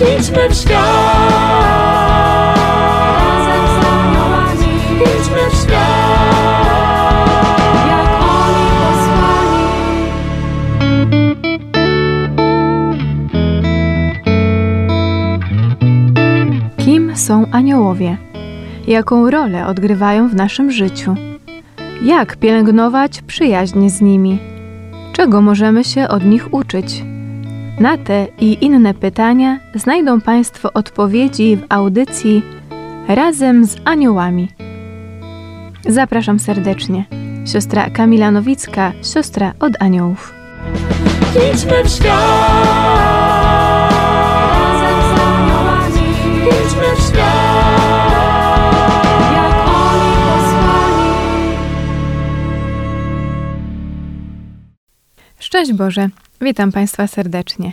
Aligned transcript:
Idźmy 0.00 0.48
w 0.50 0.54
świat. 0.54 0.86
Razem 3.16 3.64
Idźmy 5.00 5.50
w 5.50 5.54
świat. 5.54 6.66
jak 7.88 8.10
oni 8.22 8.66
posłani. 8.80 9.56
Kim 16.76 17.16
są 17.16 17.46
aniołowie? 17.52 18.16
Jaką 18.86 19.30
rolę 19.30 19.66
odgrywają 19.66 20.28
w 20.28 20.34
naszym 20.34 20.70
życiu? 20.70 21.14
Jak 22.02 22.36
pielęgnować 22.36 23.22
przyjaźń 23.22 23.88
z 23.88 24.00
nimi? 24.00 24.38
Czego 25.12 25.40
możemy 25.40 25.84
się 25.84 26.08
od 26.08 26.24
nich 26.24 26.54
uczyć? 26.54 27.02
Na 27.80 27.98
te 27.98 28.26
i 28.38 28.64
inne 28.64 28.94
pytania 28.94 29.58
znajdą 29.74 30.20
Państwo 30.20 30.72
odpowiedzi 30.72 31.56
w 31.56 31.64
audycji 31.68 32.42
Razem 33.08 33.64
z 33.66 33.76
Aniołami. 33.84 34.48
Zapraszam 35.88 36.38
serdecznie. 36.38 37.04
Siostra 37.52 37.90
Kamila 37.90 38.30
Nowicka, 38.30 38.92
siostra 39.14 39.52
od 39.60 39.72
aniołów. 39.82 40.34
Idźmy 41.52 41.84
w 41.84 41.88
świat. 41.88 42.85
Szczęść 55.56 55.72
Boże, 55.72 56.08
witam 56.40 56.72
Państwa 56.72 57.06
serdecznie. 57.06 57.72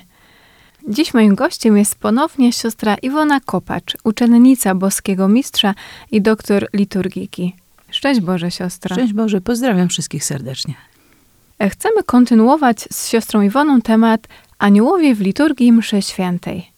Dziś 0.87 1.13
moim 1.13 1.35
gościem 1.35 1.77
jest 1.77 1.95
ponownie 1.95 2.53
siostra 2.53 2.95
Iwona 2.95 3.39
Kopacz, 3.39 3.97
uczennica 4.03 4.75
boskiego 4.75 5.27
mistrza 5.27 5.73
i 6.11 6.21
doktor 6.21 6.67
liturgiki. 6.73 7.55
Szczęść 7.91 8.21
Boże, 8.21 8.51
siostro. 8.51 8.95
Szczęść 8.95 9.13
Boże, 9.13 9.41
pozdrawiam 9.41 9.89
wszystkich 9.89 10.23
serdecznie. 10.23 10.73
E, 11.59 11.69
Chcemy 11.69 12.03
kontynuować 12.03 12.77
z 12.91 13.09
siostrą 13.09 13.41
Iwoną 13.41 13.81
temat 13.81 14.27
aniołowie 14.59 15.15
w 15.15 15.21
liturgii 15.21 15.71
mszy 15.71 16.01
świętej. 16.01 16.71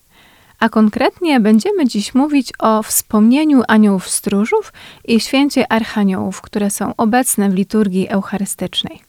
A 0.59 0.69
konkretnie 0.69 1.39
będziemy 1.39 1.85
dziś 1.85 2.15
mówić 2.15 2.53
o 2.59 2.83
wspomnieniu 2.83 3.61
aniołów 3.67 4.09
stróżów 4.09 4.73
i 5.07 5.19
święcie 5.19 5.71
archaniołów, 5.71 6.41
które 6.41 6.69
są 6.69 6.95
obecne 6.95 7.49
w 7.49 7.53
liturgii 7.53 8.09
eucharystycznej. 8.09 9.04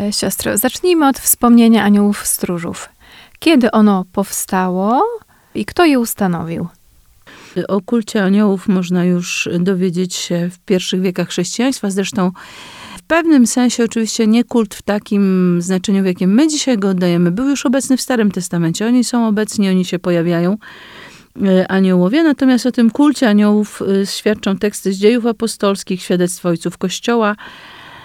E, 0.00 0.12
Siostro, 0.12 0.58
zacznijmy 0.58 1.08
od 1.08 1.18
wspomnienia 1.18 1.84
aniołów 1.84 2.26
stróżów. 2.26 2.88
Kiedy 3.38 3.70
ono 3.70 4.04
powstało 4.12 5.02
i 5.54 5.64
kto 5.64 5.84
je 5.84 5.98
ustanowił? 5.98 6.66
O 7.68 7.80
kulcie 7.80 8.24
aniołów 8.24 8.68
można 8.68 9.04
już 9.04 9.48
dowiedzieć 9.60 10.14
się 10.14 10.50
w 10.52 10.58
pierwszych 10.58 11.00
wiekach 11.00 11.28
chrześcijaństwa. 11.28 11.90
Zresztą 11.90 12.32
w 12.98 13.02
pewnym 13.02 13.46
sensie 13.46 13.84
oczywiście 13.84 14.26
nie 14.26 14.44
kult 14.44 14.74
w 14.74 14.82
takim 14.82 15.56
znaczeniu, 15.62 16.02
w 16.02 16.06
jakim 16.06 16.34
my 16.34 16.48
dzisiaj 16.48 16.78
go 16.78 16.88
oddajemy. 16.88 17.30
Był 17.30 17.48
już 17.48 17.66
obecny 17.66 17.96
w 17.96 18.00
Starym 18.00 18.30
Testamencie. 18.30 18.86
Oni 18.86 19.04
są 19.04 19.28
obecni, 19.28 19.68
oni 19.68 19.84
się 19.84 19.98
pojawiają. 19.98 20.56
e, 21.46 21.70
Aniołowie, 21.70 22.22
natomiast 22.22 22.66
o 22.66 22.72
tym 22.72 22.90
kulcie 22.90 23.28
aniołów 23.28 23.82
e, 24.02 24.06
świadczą 24.06 24.58
teksty 24.58 24.92
z 24.92 24.96
dziejów 24.96 25.26
apostolskich, 25.26 26.02
świadectwo 26.02 26.48
ojców 26.48 26.78
Kościoła, 26.78 27.36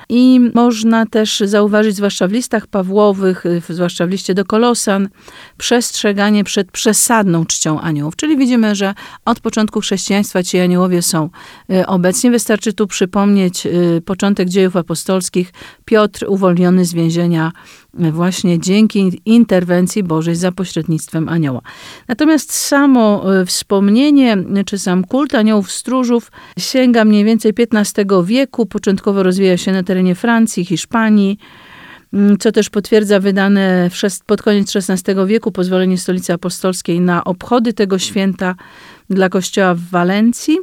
I 0.09 0.39
można 0.53 1.05
też 1.05 1.39
zauważyć, 1.39 1.95
zwłaszcza 1.95 2.27
w 2.27 2.31
listach 2.31 2.67
Pawłowych, 2.67 3.45
y, 3.45 3.61
zwłaszcza 3.69 4.07
w 4.07 4.09
liście 4.09 4.33
do 4.33 4.45
Kolosan, 4.45 5.09
przestrzeganie 5.57 6.43
przed 6.43 6.71
przesadną 6.71 7.45
czcią 7.45 7.81
aniołów. 7.81 8.15
Czyli 8.15 8.37
widzimy, 8.37 8.75
że 8.75 8.93
od 9.25 9.39
początku 9.39 9.81
chrześcijaństwa 9.81 10.43
ci 10.43 10.59
aniołowie 10.59 11.01
są 11.01 11.29
y, 11.69 11.87
obecni. 11.87 12.31
Wystarczy 12.31 12.73
tu 12.73 12.87
przypomnieć 12.87 13.65
y, 13.65 14.01
początek 14.05 14.49
dziejów 14.49 14.75
apostolskich. 14.75 15.53
Piotr 15.85 16.25
uwolniony 16.27 16.85
z 16.85 16.93
więzienia 16.93 17.51
właśnie 17.93 18.59
dzięki 18.59 19.21
interwencji 19.25 20.03
Bożej 20.03 20.35
za 20.35 20.51
pośrednictwem 20.51 21.29
anioła. 21.29 21.61
Natomiast 22.07 22.53
samo 22.53 23.33
y, 23.41 23.45
wspomnienie, 23.45 24.37
czy 24.65 24.79
sam 24.79 25.03
kult 25.03 25.35
aniołów 25.35 25.71
stróżów 25.71 26.31
sięga 26.59 27.05
mniej 27.05 27.25
więcej 27.25 27.53
XV 27.71 28.05
wieku. 28.25 28.65
Początkowo 28.65 29.23
rozwija 29.23 29.57
się 29.57 29.71
na 29.71 29.83
terenie 29.83 30.15
Francji, 30.15 30.65
Hiszpanii, 30.65 31.37
mm, 32.13 32.37
co 32.37 32.51
też 32.51 32.69
potwierdza 32.69 33.19
wydane 33.19 33.89
pod 34.25 34.41
koniec 34.41 34.75
XVI 34.75 35.13
wieku 35.27 35.51
pozwolenie 35.51 35.97
Stolicy 35.97 36.33
Apostolskiej 36.33 36.99
na 36.99 37.23
obchody 37.23 37.73
tego 37.73 37.99
święta 37.99 38.55
dla 39.09 39.29
kościoła 39.29 39.75
w 39.75 39.81
Walencji. 39.81 40.57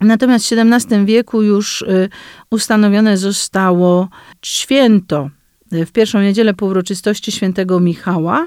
Natomiast 0.00 0.48
w 0.48 0.52
XVII 0.52 1.04
wieku 1.04 1.42
już 1.42 1.82
y, 1.82 2.08
ustanowione 2.50 3.16
zostało 3.16 4.08
święto 4.42 5.30
w 5.72 5.92
pierwszą 5.92 6.20
niedzielę 6.20 6.54
po 6.54 6.66
uroczystości 6.66 7.32
świętego 7.32 7.80
Michała. 7.80 8.46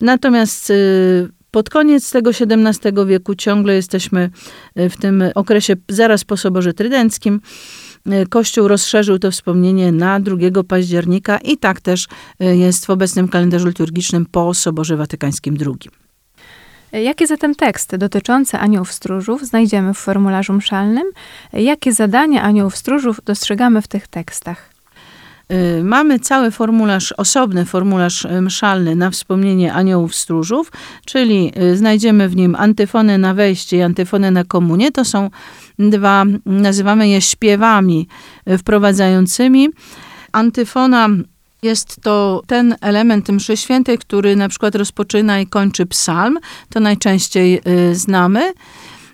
Natomiast 0.00 0.70
y, 0.70 1.28
pod 1.50 1.70
koniec 1.70 2.10
tego 2.10 2.30
XVII 2.30 3.06
wieku 3.06 3.34
ciągle 3.34 3.74
jesteśmy 3.74 4.30
y, 4.78 4.90
w 4.90 4.96
tym 4.96 5.24
okresie 5.34 5.74
zaraz 5.88 6.24
po 6.24 6.36
Soborze 6.36 6.72
Trydenckim. 6.72 7.40
Y, 8.06 8.26
Kościół 8.26 8.68
rozszerzył 8.68 9.18
to 9.18 9.30
wspomnienie 9.30 9.92
na 9.92 10.20
2 10.20 10.36
października 10.68 11.38
i 11.38 11.56
tak 11.58 11.80
też 11.80 12.08
jest 12.40 12.86
w 12.86 12.90
obecnym 12.90 13.28
kalendarzu 13.28 13.68
liturgicznym 13.68 14.26
po 14.26 14.54
Soborze 14.54 14.96
Watykańskim 14.96 15.56
II. 15.60 15.90
Jakie 16.92 17.26
zatem 17.26 17.54
teksty 17.54 17.98
dotyczące 17.98 18.58
aniołów 18.58 18.92
stróżów 18.92 19.46
znajdziemy 19.46 19.94
w 19.94 19.98
formularzu 19.98 20.52
mszalnym? 20.52 21.04
Jakie 21.52 21.92
zadania 21.92 22.42
aniołów 22.42 22.76
stróżów 22.76 23.20
dostrzegamy 23.24 23.82
w 23.82 23.88
tych 23.88 24.08
tekstach? 24.08 24.71
Y, 25.52 25.84
Mamy 25.84 26.18
cały 26.18 26.50
formularz, 26.50 27.12
osobny 27.12 27.64
formularz 27.64 28.24
y, 28.24 28.40
mszalny 28.40 28.96
na 28.96 29.10
wspomnienie 29.10 29.72
aniołów 29.72 30.14
stróżów, 30.14 30.72
czyli 31.04 31.52
y, 31.62 31.76
znajdziemy 31.76 32.28
w 32.28 32.36
nim 32.36 32.54
antyfonę 32.54 33.18
na 33.18 33.34
wejście 33.34 33.76
i 33.76 33.82
antyfonę 33.82 34.30
na 34.30 34.44
komunię. 34.44 34.92
To 34.92 35.04
są 35.04 35.30
dwa, 35.78 36.24
nazywamy 36.46 37.08
je 37.08 37.20
śpiewami 37.20 38.08
wprowadzającymi. 38.58 39.68
Antyfona 40.32 41.08
jest 41.62 42.00
to 42.02 42.42
ten 42.46 42.76
element 42.80 43.28
mszy 43.28 43.56
świętej, 43.56 43.98
który 43.98 44.36
na 44.36 44.48
przykład 44.48 44.74
rozpoczyna 44.74 45.40
i 45.40 45.46
kończy 45.46 45.86
psalm. 45.86 46.38
To 46.68 46.80
najczęściej 46.80 47.60
znamy. 47.92 48.52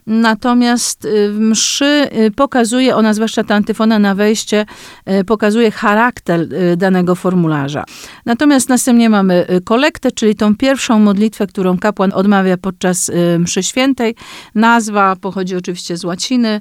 Natomiast 0.08 1.04
y, 1.04 1.32
w 1.32 1.38
mszy 1.40 2.08
y, 2.26 2.30
pokazuje 2.30 2.96
ona, 2.96 3.14
zwłaszcza 3.14 3.44
ta 3.44 3.54
antyfona 3.54 3.98
na 3.98 4.14
wejście, 4.14 4.66
y, 5.20 5.24
pokazuje 5.24 5.70
charakter 5.70 6.48
danego 6.76 7.14
formularza. 7.14 7.84
Natomiast 8.26 8.68
następnie 8.68 9.10
mamy 9.10 9.46
kolektę, 9.64 10.12
czyli 10.12 10.34
tą 10.34 10.56
pierwszą 10.56 10.98
modlitwę, 10.98 11.46
którą 11.46 11.78
kapłan 11.78 12.12
odmawia 12.14 12.56
podczas 12.56 13.10
mszy 13.38 13.62
świętej. 13.62 14.14
Nazwa 14.54 15.16
pochodzi 15.16 15.56
oczywiście 15.56 15.96
z 15.96 16.04
łaciny. 16.04 16.60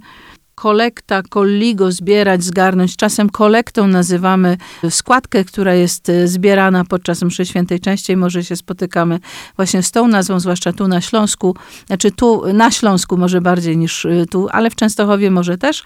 Kolekta, 0.62 1.24
colligo, 1.24 1.92
zbierać, 1.92 2.44
zgarnąć. 2.44 2.96
Czasem 2.96 3.30
kolektą 3.30 3.88
nazywamy 3.88 4.58
składkę, 4.90 5.44
która 5.44 5.74
jest 5.74 6.10
y, 6.10 6.28
zbierana 6.28 6.86
podczas 6.86 7.24
mszy 7.24 7.46
świętej. 7.46 7.80
Częściej 7.80 8.18
może 8.18 8.44
się 8.44 8.56
spotykamy 8.56 9.20
właśnie 9.56 9.84
z 9.84 9.92
tą 9.92 10.08
nazwą, 10.08 10.40
zwłaszcza 10.40 10.74
tu 10.74 10.88
na 10.88 11.02
Śląsku. 11.02 11.56
Znaczy 11.88 12.12
tu 12.12 12.54
na 12.54 12.72
Śląsku 12.72 13.18
może 13.18 13.42
bardziej 13.42 13.78
niż 13.78 14.06
y, 14.06 14.26
tu, 14.32 14.48
ale 14.52 14.70
w 14.70 14.76
Częstochowie 14.76 15.32
może 15.32 15.58
też. 15.58 15.84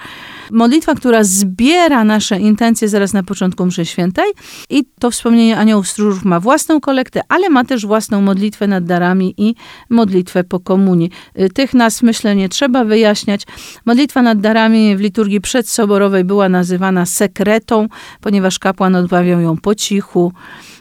Modlitwa, 0.52 0.96
która 0.96 1.24
zbiera 1.24 2.04
nasze 2.04 2.40
intencje 2.40 2.90
zaraz 2.90 3.14
na 3.14 3.24
początku 3.24 3.66
mszy 3.66 3.86
świętej 3.86 4.32
i 4.70 4.86
to 5.00 5.12
wspomnienie 5.12 5.58
aniołów 5.58 5.88
stróżów 5.88 6.26
ma 6.26 6.40
własną 6.40 6.82
kolektę, 6.82 7.22
ale 7.30 7.50
ma 7.50 7.66
też 7.66 7.86
własną 7.86 8.22
modlitwę 8.22 8.68
nad 8.68 8.86
darami 8.86 9.34
i 9.38 9.56
modlitwę 9.90 10.44
po 10.44 10.60
komunii. 10.60 11.12
Y, 11.40 11.50
Tych 11.50 11.74
nazw 11.74 12.02
myślę 12.02 12.36
nie 12.36 12.50
trzeba 12.50 12.84
wyjaśniać. 12.84 13.42
Modlitwa 13.86 14.22
nad 14.22 14.40
darami 14.40 14.61
w 14.70 15.00
liturgii 15.00 15.42
przedsoborowej 15.42 16.24
była 16.24 16.50
nazywana 16.50 17.06
sekretą, 17.06 17.88
ponieważ 18.22 18.60
kapłan 18.60 18.96
odmawiał 18.96 19.42
ją 19.42 19.58
po 19.58 19.76
cichu. 19.76 20.34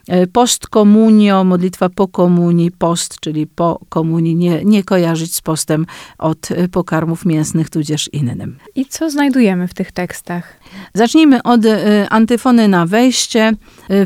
Y, 0.08 0.26
Post 0.26 0.68
komunio, 0.68 1.44
modlitwa 1.44 1.88
po 1.88 2.08
komunii, 2.08 2.70
post, 2.70 3.20
czyli 3.20 3.46
po 3.46 3.80
komunii, 3.88 4.36
nie, 4.36 4.64
nie 4.64 4.84
kojarzyć 4.84 5.34
z 5.34 5.40
postem 5.40 5.86
od 6.18 6.50
y, 6.50 6.68
pokarmów 6.68 7.24
mięsnych, 7.24 7.70
tudzież 7.70 8.10
innym. 8.12 8.58
I 8.74 8.86
co 8.86 9.10
znajdujemy 9.10 9.68
w 9.68 9.74
tych 9.74 9.92
tekstach? 9.92 10.56
Zacznijmy 10.94 11.42
od 11.42 11.64
y, 11.64 11.78
antyfony 12.10 12.68
na 12.68 12.86
wejście, 12.86 13.52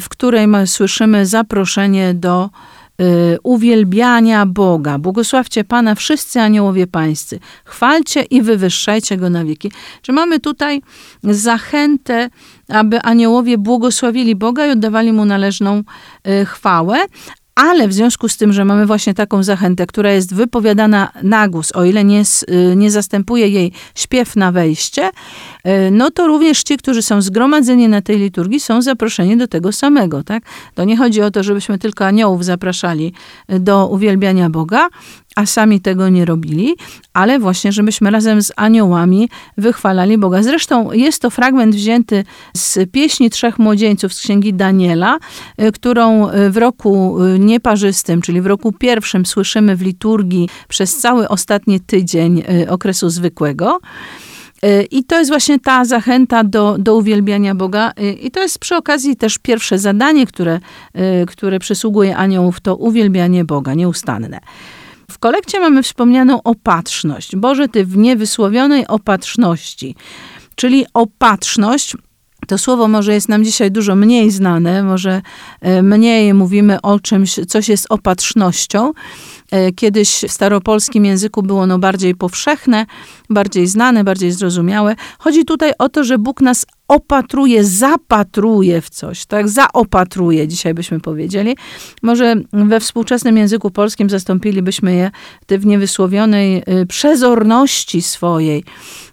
w 0.00 0.08
której 0.08 0.46
słyszymy 0.66 1.26
zaproszenie 1.26 2.14
do 2.14 2.50
uwielbiania 3.42 4.46
Boga. 4.46 4.98
Błogosławcie 4.98 5.64
Pana 5.64 5.94
wszyscy 5.94 6.40
aniołowie 6.40 6.86
pańscy. 6.86 7.38
Chwalcie 7.64 8.22
i 8.22 8.42
wywyższajcie 8.42 9.16
Go 9.16 9.30
na 9.30 9.44
wieki. 9.44 9.72
Czy 10.02 10.12
mamy 10.12 10.40
tutaj 10.40 10.82
zachętę, 11.22 12.30
aby 12.68 13.00
aniołowie 13.00 13.58
błogosławili 13.58 14.36
Boga 14.36 14.66
i 14.66 14.70
oddawali 14.70 15.12
Mu 15.12 15.24
należną 15.24 15.82
y, 16.28 16.46
chwałę, 16.46 16.96
Ale 17.54 17.88
w 17.88 17.92
związku 17.92 18.28
z 18.28 18.36
tym, 18.36 18.52
że 18.52 18.64
mamy 18.64 18.86
właśnie 18.86 19.14
taką 19.14 19.42
zachętę, 19.42 19.86
która 19.86 20.12
jest 20.12 20.34
wypowiadana 20.34 21.12
na 21.22 21.48
głos, 21.48 21.72
o 21.72 21.84
ile 21.84 22.04
nie, 22.04 22.22
y, 22.22 22.76
nie 22.76 22.90
zastępuje 22.90 23.48
jej 23.48 23.72
śpiew 23.94 24.36
na 24.36 24.52
wejście, 24.52 25.10
y, 25.66 25.90
no 25.90 26.10
to 26.10 26.26
również 26.26 26.62
ci, 26.62 26.76
którzy 26.76 27.02
są 27.02 27.22
zgromadzeni 27.22 27.88
na 27.88 28.02
tej 28.02 28.18
liturgii, 28.18 28.60
są 28.60 28.82
zaproszeni 28.82 29.36
do 29.36 29.48
tego 29.48 29.72
samego. 29.72 30.24
Tak? 30.24 30.42
To 30.74 30.84
nie 30.84 30.96
chodzi 30.96 31.22
o 31.22 31.30
to, 31.30 31.42
żebyśmy 31.42 31.78
tylko 31.78 32.06
aniołów 32.06 32.44
zapraszali 32.44 33.12
y, 33.52 33.60
do 33.60 33.88
uwielbiania 33.88 34.50
Boga, 34.50 34.88
a 35.34 35.46
sami 35.46 35.80
tego 35.80 36.08
nie 36.08 36.24
robili, 36.24 36.74
ale 37.12 37.38
właśnie, 37.38 37.72
żebyśmy 37.72 38.10
razem 38.10 38.42
z 38.42 38.52
aniołami 38.56 39.28
wychwalali 39.58 40.18
Boga. 40.18 40.42
Zresztą 40.42 40.92
jest 40.92 41.22
to 41.22 41.30
fragment 41.30 41.74
wzięty 41.74 42.24
z 42.56 42.90
pieśni 42.90 43.30
Trzech 43.30 43.58
Młodzieńców 43.58 44.14
z 44.14 44.20
Księgi 44.20 44.54
Daniela, 44.54 45.18
y, 45.62 45.72
którą 45.72 46.30
y, 46.30 46.50
w 46.50 46.56
roku 46.56 47.22
y, 47.22 47.38
nieparzystym, 47.38 48.22
czyli 48.22 48.40
w 48.40 48.46
roku 48.46 48.72
pierwszym 48.72 49.26
słyszymy 49.26 49.76
w 49.76 49.82
liturgii 49.82 50.48
przez 50.68 50.96
cały 50.96 51.28
ostatni 51.28 51.80
tydzień 51.80 52.42
okresu 52.68 53.10
zwykłego. 53.10 53.80
I 54.90 55.04
to 55.04 55.18
jest 55.18 55.30
właśnie 55.30 55.58
ta 55.58 55.84
zachęta 55.84 56.44
do, 56.44 56.76
do 56.78 56.96
uwielbiania 56.96 57.54
Boga. 57.54 57.92
I 58.22 58.30
to 58.30 58.42
jest 58.42 58.58
przy 58.58 58.76
okazji 58.76 59.16
też 59.16 59.38
pierwsze 59.38 59.78
zadanie, 59.78 60.26
które, 60.26 60.60
które 61.26 61.58
przysługuje 61.58 62.16
aniołów, 62.16 62.60
to 62.60 62.76
uwielbianie 62.76 63.44
Boga 63.44 63.74
nieustanne. 63.74 64.40
W 65.10 65.18
kolekcie 65.18 65.60
mamy 65.60 65.82
wspomnianą 65.82 66.42
opatrzność. 66.42 67.36
Boże, 67.36 67.68
Ty 67.68 67.84
w 67.84 67.96
niewysłowionej 67.96 68.86
opatrzności. 68.86 69.94
Czyli 70.54 70.86
opatrzność, 70.94 71.96
to 72.46 72.58
słowo 72.58 72.88
może 72.88 73.14
jest 73.14 73.28
nam 73.28 73.44
dzisiaj 73.44 73.70
dużo 73.70 73.94
mniej 73.94 74.30
znane, 74.30 74.82
może 74.82 75.22
e, 75.60 75.82
mniej 75.82 76.34
mówimy 76.34 76.80
o 76.80 77.00
czymś, 77.00 77.34
coś 77.48 77.68
jest 77.68 77.86
opatrznością. 77.88 78.92
E, 79.50 79.72
Kiedyś 79.72 80.24
w 80.28 80.32
staropolskim 80.32 81.04
języku 81.04 81.42
było 81.42 81.60
ono 81.60 81.78
bardziej 81.78 82.14
powszechne, 82.14 82.86
bardziej 83.30 83.66
znane, 83.66 84.04
bardziej 84.04 84.32
zrozumiałe. 84.32 84.96
Chodzi 85.18 85.44
tutaj 85.44 85.72
o 85.78 85.88
to, 85.88 86.04
że 86.04 86.18
Bóg 86.18 86.40
nas 86.40 86.66
opatruje, 86.88 87.64
zapatruje 87.64 88.80
w 88.80 88.90
coś, 88.90 89.26
tak? 89.26 89.48
Zaopatruje, 89.48 90.48
dzisiaj 90.48 90.74
byśmy 90.74 91.00
powiedzieli. 91.00 91.56
Może 92.02 92.34
we 92.52 92.80
współczesnym 92.80 93.36
języku 93.36 93.70
polskim 93.70 94.10
zastąpilibyśmy 94.10 94.94
je 94.94 95.10
w 95.48 95.66
niewysłowionej 95.66 96.62
y, 96.82 96.86
przezorności 96.86 98.02
swojej, 98.02 98.64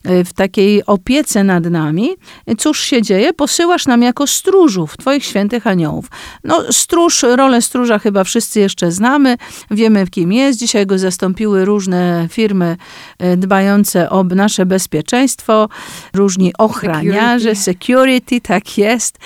y, 0.10 0.24
w 0.24 0.34
takiej 0.34 0.86
opiece 0.86 1.44
nad 1.44 1.66
nami. 1.66 2.10
Cóż 2.58 2.80
się 2.80 3.02
dzieje? 3.02 3.34
Posyłasz 3.34 3.86
nam 3.86 4.02
jako 4.02 4.28
stróżów, 4.28 4.98
twoich 4.98 5.26
świętych 5.26 5.68
aniołów. 5.68 6.06
No, 6.44 6.64
stróż, 6.72 7.24
rolę 7.24 7.62
stróża 7.62 8.00
chyba 8.00 8.24
wszyscy 8.24 8.60
jeszcze 8.60 8.92
znamy, 8.92 9.38
wiemy 9.72 10.08
kim 10.08 10.21
jest. 10.32 10.60
Dzisiaj 10.60 10.86
go 10.86 10.98
zastąpiły 10.98 11.66
różne 11.66 12.28
firmy 12.32 12.78
y, 13.24 13.38
dbające 13.38 14.10
o 14.10 14.24
nasze 14.24 14.66
bezpieczeństwo, 14.66 15.70
różni 16.14 16.54
ochraniarze, 16.58 17.56
security, 17.56 18.42
tak 18.42 18.78
jest. 18.78 19.18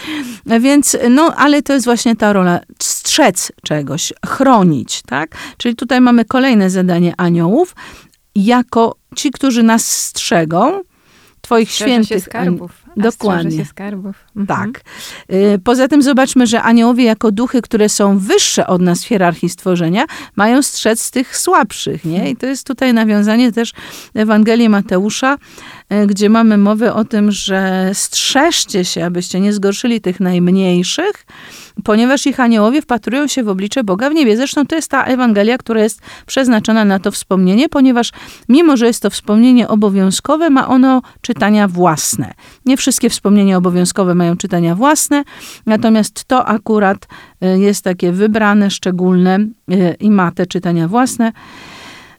Więc, 0.59 0.97
no, 1.09 1.33
ale 1.38 1.62
to 1.62 1.74
jest 1.74 1.86
właśnie 1.86 2.15
ta 2.15 2.33
rola, 2.33 2.59
strzec 2.80 3.51
czegoś, 3.63 4.13
chronić, 4.25 5.01
tak? 5.01 5.36
Czyli 5.57 5.75
tutaj 5.75 6.01
mamy 6.01 6.25
kolejne 6.25 6.69
zadanie 6.69 7.13
aniołów, 7.18 7.75
jako 8.36 8.95
ci, 9.15 9.31
którzy 9.31 9.63
nas 9.63 9.88
strzegą, 9.88 10.81
twoich 11.45 11.71
Strzeże 11.71 11.92
świętych 11.92 12.18
się 12.18 12.19
skarbów. 12.19 12.71
A 12.97 13.01
Dokładnie. 13.01 13.57
się 13.57 13.65
skarbów. 13.65 14.15
Mhm. 14.36 14.74
tak. 14.74 14.81
Y, 15.31 15.59
Poza 15.63 15.88
tym 15.88 16.01
zobaczmy, 16.01 16.47
że 16.47 16.62
aniołowie 16.62 17.03
jako 17.03 17.31
duchy, 17.31 17.62
które 17.62 17.89
są 17.89 18.18
wyższe 18.18 18.68
od 18.68 18.81
nas 18.81 19.03
w 19.03 19.07
hierarchii 19.07 19.50
stworzenia, 19.50 20.06
mają 20.36 20.62
strzec 20.62 21.12
tych 21.12 21.38
słabszych, 21.38 22.06
nie? 22.06 22.30
I 22.30 22.36
to 22.36 22.45
jest 22.45 22.68
tutaj 22.68 22.94
nawiązanie 22.94 23.51
też 23.51 23.74
Ewangelii 24.13 24.69
Mateusza, 24.69 25.38
gdzie 26.07 26.29
mamy 26.29 26.57
mowę 26.57 26.93
o 26.93 27.05
tym, 27.05 27.31
że 27.31 27.89
strzeżcie 27.93 28.85
się, 28.85 29.05
abyście 29.05 29.39
nie 29.39 29.53
zgorszyli 29.53 30.01
tych 30.01 30.19
najmniejszych, 30.19 31.25
ponieważ 31.83 32.25
ich 32.25 32.39
aniołowie 32.39 32.81
wpatrują 32.81 33.27
się 33.27 33.43
w 33.43 33.49
oblicze 33.49 33.83
Boga 33.83 34.09
w 34.09 34.13
niebie. 34.13 34.37
Zresztą 34.37 34.65
to 34.65 34.75
jest 34.75 34.91
ta 34.91 35.03
Ewangelia, 35.03 35.57
która 35.57 35.83
jest 35.83 36.01
przeznaczona 36.25 36.85
na 36.85 36.99
to 36.99 37.11
wspomnienie, 37.11 37.69
ponieważ 37.69 38.11
mimo, 38.49 38.77
że 38.77 38.87
jest 38.87 39.01
to 39.01 39.09
wspomnienie 39.09 39.67
obowiązkowe, 39.67 40.49
ma 40.49 40.67
ono 40.67 41.01
czytania 41.21 41.67
własne. 41.67 42.33
Nie 42.65 42.77
wszystkie 42.77 43.09
wspomnienia 43.09 43.57
obowiązkowe 43.57 44.15
mają 44.15 44.38
czytania 44.38 44.75
własne, 44.75 45.23
natomiast 45.65 46.25
to 46.25 46.45
akurat 46.45 47.07
y, 47.43 47.59
jest 47.59 47.83
takie 47.83 48.11
wybrane, 48.11 48.71
szczególne 48.71 49.39
y, 49.71 49.95
i 49.99 50.11
ma 50.11 50.31
te 50.31 50.45
czytania 50.45 50.88
własne. 50.88 51.31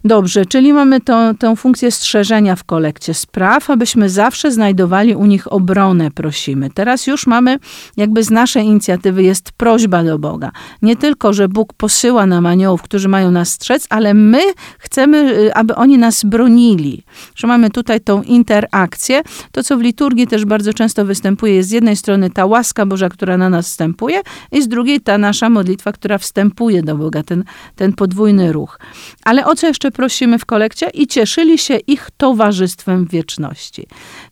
Dobrze, 0.06 0.46
czyli 0.46 0.72
mamy 0.72 1.00
to, 1.00 1.34
tę 1.34 1.56
funkcję 1.56 1.90
strzeżenia 1.90 2.56
w 2.56 2.64
kolekcie 2.64 3.14
spraw, 3.14 3.70
abyśmy 3.70 4.10
zawsze 4.10 4.52
znajdowali 4.52 5.14
u 5.14 5.26
nich 5.26 5.52
obronę, 5.52 6.10
prosimy. 6.10 6.70
Teraz 6.70 7.06
już 7.06 7.26
mamy, 7.26 7.58
jakby 7.96 8.22
z 8.22 8.30
naszej 8.30 8.64
inicjatywy 8.64 9.22
jest 9.22 9.52
prośba 9.52 10.04
do 10.04 10.18
Boga. 10.18 10.50
Nie 10.82 10.96
tylko, 10.96 11.32
że 11.32 11.48
Bóg 11.48 11.72
posyła 11.72 12.26
nam 12.26 12.46
aniołów, 12.46 12.82
którzy 12.82 13.08
mają 13.08 13.30
nas 13.30 13.48
strzec, 13.48 13.86
ale 13.90 14.14
my 14.14 14.40
chcemy, 14.78 15.18
y, 15.18 15.54
aby 15.54 15.74
oni 15.74 15.98
nas 15.98 16.24
bronili. 16.24 17.02
Że 17.34 17.46
mamy 17.46 17.70
tutaj 17.70 18.00
tą 18.00 18.22
interakcję. 18.22 19.22
To, 19.52 19.62
co 19.62 19.76
w 19.76 19.80
liturgii 19.80 20.26
też 20.26 20.44
bardzo 20.44 20.74
często 20.74 21.04
występuje, 21.04 21.54
jest 21.54 21.68
z 21.68 21.72
jednej 21.72 21.96
strony 21.96 22.30
ta 22.30 22.46
łaska 22.46 22.86
Boża, 22.86 23.08
która 23.08 23.36
na 23.36 23.50
nas 23.50 23.66
wstępuje, 23.66 24.20
i 24.52 24.62
z 24.62 24.68
drugiej 24.68 25.00
ta 25.00 25.18
nasza 25.18 25.50
modlitwa, 25.50 25.92
która 25.92 26.18
wstępuje 26.18 26.82
do 26.82 26.96
Boga, 26.96 27.22
ten, 27.22 27.44
ten 27.76 27.92
podwójny 27.92 28.52
ruch. 28.52 28.78
Ale 29.24 29.46
o 29.46 29.54
co 29.54 29.66
jeszcze 29.66 29.90
prosimy 29.96 30.38
w 30.38 30.44
kolekcie? 30.44 30.90
I 30.90 31.06
cieszyli 31.06 31.58
się 31.58 31.76
ich 31.76 32.08
towarzystwem 32.16 33.06
wieczności. 33.06 33.86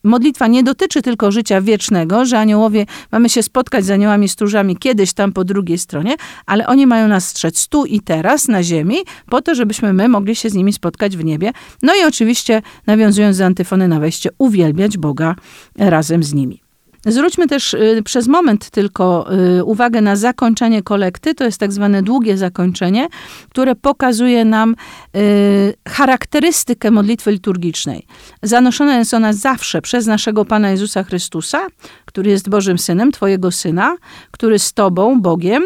Modlitwa 0.04 0.46
nie 0.46 0.62
dotyczy 0.62 1.02
tylko 1.02 1.32
życia 1.32 1.60
wiecznego, 1.60 2.24
że 2.24 2.38
aniołowie, 2.38 2.86
mamy 3.12 3.28
się 3.28 3.42
spotkać 3.42 3.84
z 3.84 3.90
aniołami 3.90 4.28
stróżami 4.28 4.76
kiedyś 4.76 5.12
tam 5.12 5.32
po 5.32 5.44
drugiej 5.44 5.78
stronie, 5.78 6.16
ale 6.46 6.66
oni 6.66 6.86
mają 6.86 7.08
nas 7.08 7.28
strzec 7.28 7.68
tu 7.68 7.84
i 7.84 8.00
teraz 8.00 8.48
na 8.48 8.62
ziemi, 8.62 8.96
po 9.30 9.42
to, 9.42 9.54
żebyśmy 9.54 9.92
my 9.92 10.08
mogli 10.08 10.36
się 10.36 10.50
z 10.50 10.54
nimi 10.54 10.72
spotkać 10.72 11.16
w 11.16 11.24
niebie. 11.24 11.52
No 11.82 11.94
i 11.94 12.04
oczywiście, 12.04 12.62
nawiązując 12.86 13.38
do 13.38 13.44
antyfony 13.44 13.88
na 13.88 14.00
wejście, 14.00 14.30
uwielbiać 14.38 14.98
Boga 14.98 15.34
razem 15.78 16.22
z 16.22 16.34
nimi. 16.34 16.63
Zwróćmy 17.06 17.46
też 17.46 17.74
y, 17.74 18.02
przez 18.04 18.28
moment 18.28 18.70
tylko 18.70 19.26
y, 19.58 19.64
uwagę 19.64 20.00
na 20.00 20.16
zakończenie 20.16 20.82
kolekty. 20.82 21.34
To 21.34 21.44
jest 21.44 21.58
tak 21.58 21.72
zwane 21.72 22.02
długie 22.02 22.36
zakończenie, 22.36 23.08
które 23.50 23.74
pokazuje 23.74 24.44
nam 24.44 24.74
y, 25.16 25.74
charakterystykę 25.88 26.90
modlitwy 26.90 27.32
liturgicznej. 27.32 28.06
Zanoszona 28.42 28.98
jest 28.98 29.14
ona 29.14 29.32
zawsze 29.32 29.82
przez 29.82 30.06
naszego 30.06 30.44
Pana 30.44 30.70
Jezusa 30.70 31.02
Chrystusa, 31.04 31.66
który 32.04 32.30
jest 32.30 32.48
Bożym 32.48 32.78
Synem, 32.78 33.12
Twojego 33.12 33.50
Syna, 33.50 33.96
który 34.30 34.58
z 34.58 34.72
Tobą, 34.72 35.20
Bogiem, 35.20 35.62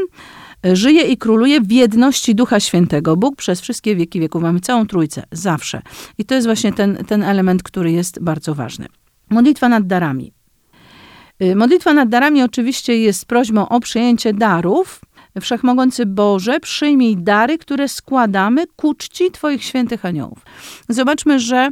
żyje 0.73 1.02
i 1.02 1.16
króluje 1.16 1.61
w 1.61 1.73
jedności 1.73 2.35
Ducha 2.35 2.61
Świętego. 2.61 3.16
Bóg 3.16 3.37
przez 3.37 3.61
wszystkie 3.61 3.97
wieki 3.97 4.21
wieków. 4.21 4.42
Mamy 4.42 4.61
całą 4.61 4.87
trójcę, 4.87 5.23
zawsze. 5.33 5.83
I 6.18 6.25
to 6.25 6.35
jest 6.35 6.47
właśnie 6.47 6.73
ten, 6.73 7.04
ten 7.04 7.23
element, 7.23 7.62
który 7.62 7.92
jest 7.92 8.23
bardzo 8.23 8.54
ważny. 8.54 8.87
Modlitwa 9.30 9.68
nad 9.68 9.87
darami. 9.87 10.38
Y, 11.42 11.57
Modlitwa 11.57 11.95
nad 11.95 12.09
darami 12.09 12.42
oczywiście 12.42 12.99
jest 12.99 13.26
prośbą 13.26 13.68
o 13.68 13.80
przyjęcie 13.80 14.33
darów. 14.33 15.00
Wszechmogący 15.40 16.07
Boże, 16.07 16.61
przyjmij 16.61 17.16
dary, 17.16 17.59
które 17.59 17.88
składamy 17.88 18.66
ku 18.76 18.95
czci 18.95 19.30
Twoich 19.30 19.64
świętych 19.64 20.04
aniołów. 20.04 20.38
Zobaczmy, 20.88 21.40
że 21.40 21.68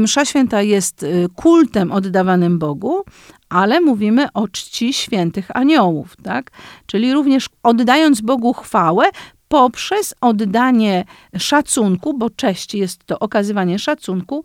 msza 0.00 0.24
święta 0.24 0.62
jest 0.62 1.02
y, 1.02 1.26
kultem 1.36 1.92
oddawanym 1.92 2.58
Bogu, 2.58 3.02
ale 3.48 3.80
mówimy 3.80 4.32
o 4.32 4.48
czci 4.48 4.92
świętych 4.92 5.56
aniołów, 5.56 6.16
tak? 6.22 6.50
Czyli 6.86 7.12
również 7.12 7.48
oddając 7.62 8.20
Bogu 8.20 8.52
chwałę, 8.52 9.04
poprzez 9.48 10.14
oddanie 10.20 11.04
szacunku, 11.38 12.18
bo 12.18 12.30
cześć 12.30 12.74
jest 12.74 13.04
to 13.04 13.18
okazywanie 13.18 13.78
szacunku 13.78 14.44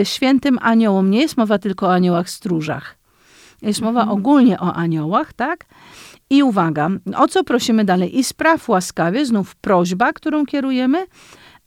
y, 0.00 0.04
świętym 0.04 0.58
aniołom. 0.62 1.10
Nie 1.10 1.20
jest 1.20 1.36
mowa 1.36 1.58
tylko 1.58 1.86
o 1.86 1.94
aniołach 1.94 2.30
stróżach. 2.30 2.95
Jest 3.66 3.80
mowa 3.80 4.08
ogólnie 4.08 4.60
o 4.60 4.72
aniołach, 4.72 5.32
tak? 5.32 5.64
I 6.30 6.42
uwaga, 6.42 6.88
o 7.16 7.28
co 7.28 7.44
prosimy 7.44 7.84
dalej? 7.84 8.18
I 8.18 8.24
spraw 8.24 8.68
łaskawie, 8.68 9.26
znów 9.26 9.54
prośba, 9.54 10.12
którą 10.12 10.46
kierujemy, 10.46 11.06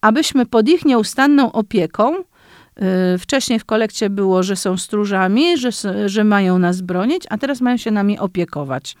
abyśmy 0.00 0.46
pod 0.46 0.68
ich 0.68 0.84
nieustanną 0.84 1.52
opieką, 1.52 2.14
yy, 2.14 3.18
wcześniej 3.18 3.58
w 3.58 3.64
kolekcie 3.64 4.10
było, 4.10 4.42
że 4.42 4.56
są 4.56 4.76
stróżami, 4.76 5.58
że, 5.58 5.70
że 6.06 6.24
mają 6.24 6.58
nas 6.58 6.80
bronić, 6.80 7.22
a 7.30 7.38
teraz 7.38 7.60
mają 7.60 7.76
się 7.76 7.90
nami 7.90 8.18
opiekować. 8.18 8.96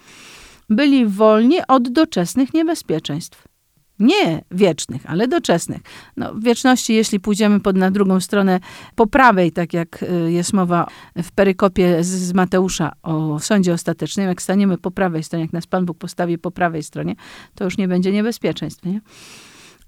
Byli 0.70 1.06
wolni 1.06 1.58
od 1.68 1.88
doczesnych 1.88 2.54
niebezpieczeństw. 2.54 3.49
Nie 4.00 4.44
wiecznych, 4.50 5.02
ale 5.06 5.28
doczesnych. 5.28 5.80
No, 6.16 6.34
w 6.34 6.44
wieczności, 6.44 6.94
jeśli 6.94 7.20
pójdziemy 7.20 7.60
pod 7.60 7.76
na 7.76 7.90
drugą 7.90 8.20
stronę 8.20 8.60
po 8.94 9.06
prawej, 9.06 9.52
tak 9.52 9.72
jak 9.72 10.02
y, 10.02 10.32
jest 10.32 10.52
mowa 10.52 10.86
w 11.16 11.32
perykopie 11.32 12.04
z, 12.04 12.32
Mateusza 12.32 12.92
o 13.02 13.38
sądzie 13.38 13.72
ostatecznym, 13.72 14.28
jak 14.28 14.42
staniemy 14.42 14.78
po 14.78 14.90
prawej 14.90 15.22
stronie, 15.22 15.44
jak 15.44 15.52
nas 15.52 15.66
Pan 15.66 15.86
Bóg 15.86 15.98
postawi 15.98 16.38
po 16.38 16.50
prawej 16.50 16.82
stronie, 16.82 17.14
to 17.54 17.64
już 17.64 17.78
nie 17.78 17.88
będzie 17.88 18.12
niebezpieczeństw. 18.12 18.84
Nie? 18.84 19.00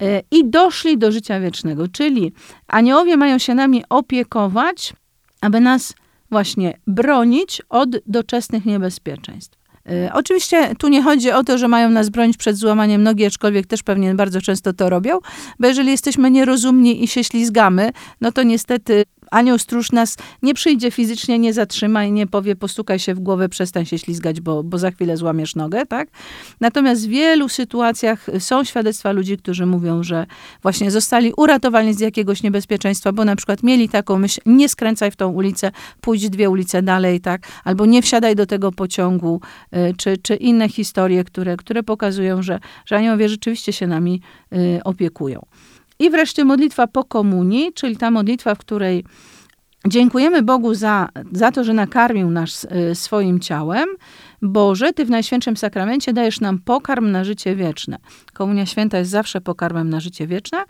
Y, 0.03 0.23
I 0.31 0.51
doszli 0.51 0.99
do 0.99 1.13
życia 1.13 1.41
wiecznego, 1.41 1.89
czyli 1.89 2.33
aniołowie 2.67 3.17
mają 3.17 3.39
się 3.39 3.55
nami 3.55 3.85
opiekować, 3.89 4.93
aby 5.41 5.61
nas 5.61 5.95
właśnie 6.31 6.79
bronić 6.87 7.63
od 7.69 7.89
doczesnych 8.07 8.65
niebezpieczeństw. 8.65 9.62
Y, 9.91 10.13
Oczywiście 10.13 10.75
tu 10.79 10.89
nie 10.89 11.03
chodzi 11.03 11.31
o 11.31 11.45
to, 11.45 11.59
że 11.59 11.69
mają 11.69 11.91
nas 11.91 12.09
bronić 12.09 12.37
przed 12.37 12.57
złamaniem 12.57 13.03
nogi, 13.03 13.27
aczkolwiek 13.27 13.67
też 13.67 13.83
pewnie 13.83 14.15
bardzo 14.15 14.41
często 14.41 14.73
to 14.73 14.91
robią, 14.91 15.19
bo 15.59 15.67
jeżeli 15.67 15.91
jesteśmy 15.91 16.31
nierozumni 16.31 17.05
i 17.05 17.09
się 17.09 17.25
ślizgamy, 17.25 17.91
no 18.21 18.33
to 18.33 18.43
niestety 18.43 19.05
anioł 19.33 19.59
stróż 19.59 19.93
nas 19.93 20.17
nie 20.43 20.55
przyjdzie 20.55 20.91
fizycznie, 20.91 21.39
nie 21.39 21.53
zatrzyma 21.53 22.05
i 22.05 22.13
nie 22.13 22.27
powie 22.27 22.57
postukaj 22.57 22.99
się 22.99 23.15
w 23.15 23.21
głowę, 23.21 23.49
przestań 23.49 23.87
się 23.87 23.99
ślizgać, 23.99 24.41
bo, 24.41 24.63
bo 24.63 24.79
za 24.79 24.91
chwilę 24.91 25.17
złamiesz 25.17 25.55
nogę, 25.55 25.87
tak? 25.87 26.09
Natomiast 26.61 27.07
w 27.07 27.09
wielu 27.09 27.49
sytuacjach 27.49 28.27
są 28.39 28.65
świadectwa 28.65 29.13
ludzi, 29.13 29.39
którzy 29.39 29.67
mówią, 29.67 30.03
że 30.03 30.27
właśnie 30.63 30.91
zostali 30.91 31.33
uratowani 31.37 31.95
z 31.95 32.01
jakiegoś 32.01 32.43
niebezpieczeństwa, 32.43 33.13
bo 33.13 33.25
na 33.25 33.37
przykład 33.37 33.63
mieli 33.63 33.89
taką 33.89 34.19
myśl, 34.19 34.41
nie 34.47 34.69
skręcaj 34.69 35.11
w 35.11 35.17
tą 35.17 35.29
ulicę, 35.29 35.73
pójdź 36.01 36.31
dwie 36.31 36.51
ulice 36.51 36.83
dalej, 36.83 37.21
tak? 37.21 37.47
Albo 37.65 37.87
nie 37.87 38.03
wsiadaj 38.03 38.37
do 38.37 38.47
tego 38.47 38.73
pociągu, 38.73 39.41
y, 39.77 39.95
czy, 39.97 40.19
czy 40.19 40.35
inne 40.35 40.69
historie, 40.69 41.25
które, 41.25 41.57
które 41.57 41.83
pokazują, 41.83 42.43
że, 42.43 42.61
że 42.87 42.97
aniołowie 42.97 43.29
rzeczywiście 43.29 43.73
się 43.73 43.87
nami 43.87 44.21
y, 44.53 44.81
opiekują. 44.85 45.47
I 46.03 46.11
wreszcie 46.11 46.45
modlitwa 46.45 46.87
po 46.87 47.05
komunii, 47.05 47.73
czyli 47.73 47.97
ta 47.97 48.11
modlitwa, 48.11 48.55
w 48.55 48.59
której 48.59 49.05
dziękujemy 49.87 50.43
Bogu 50.43 50.75
za, 50.75 51.09
za 51.33 51.53
to, 51.53 51.65
że 51.65 51.75
nakarmił 51.75 52.31
nas 52.31 52.67
y, 52.91 52.95
swoim 52.95 53.41
ciałem. 53.41 53.89
Boże, 54.43 54.93
Ty 54.93 55.05
w 55.05 55.11
Najświętszym 55.11 55.57
Sakramencie 55.57 56.13
dajesz 56.13 56.41
nam 56.41 56.59
pokarm 56.59 57.11
na 57.11 57.25
życie 57.25 57.57
wieczne. 57.57 57.99
Komunia 58.33 58.67
Święta 58.67 58.99
jest 58.99 59.11
zawsze 59.11 59.41
pokarmem 59.41 59.91
na 59.91 60.01
życie 60.01 60.27
wieczne. 60.27 60.65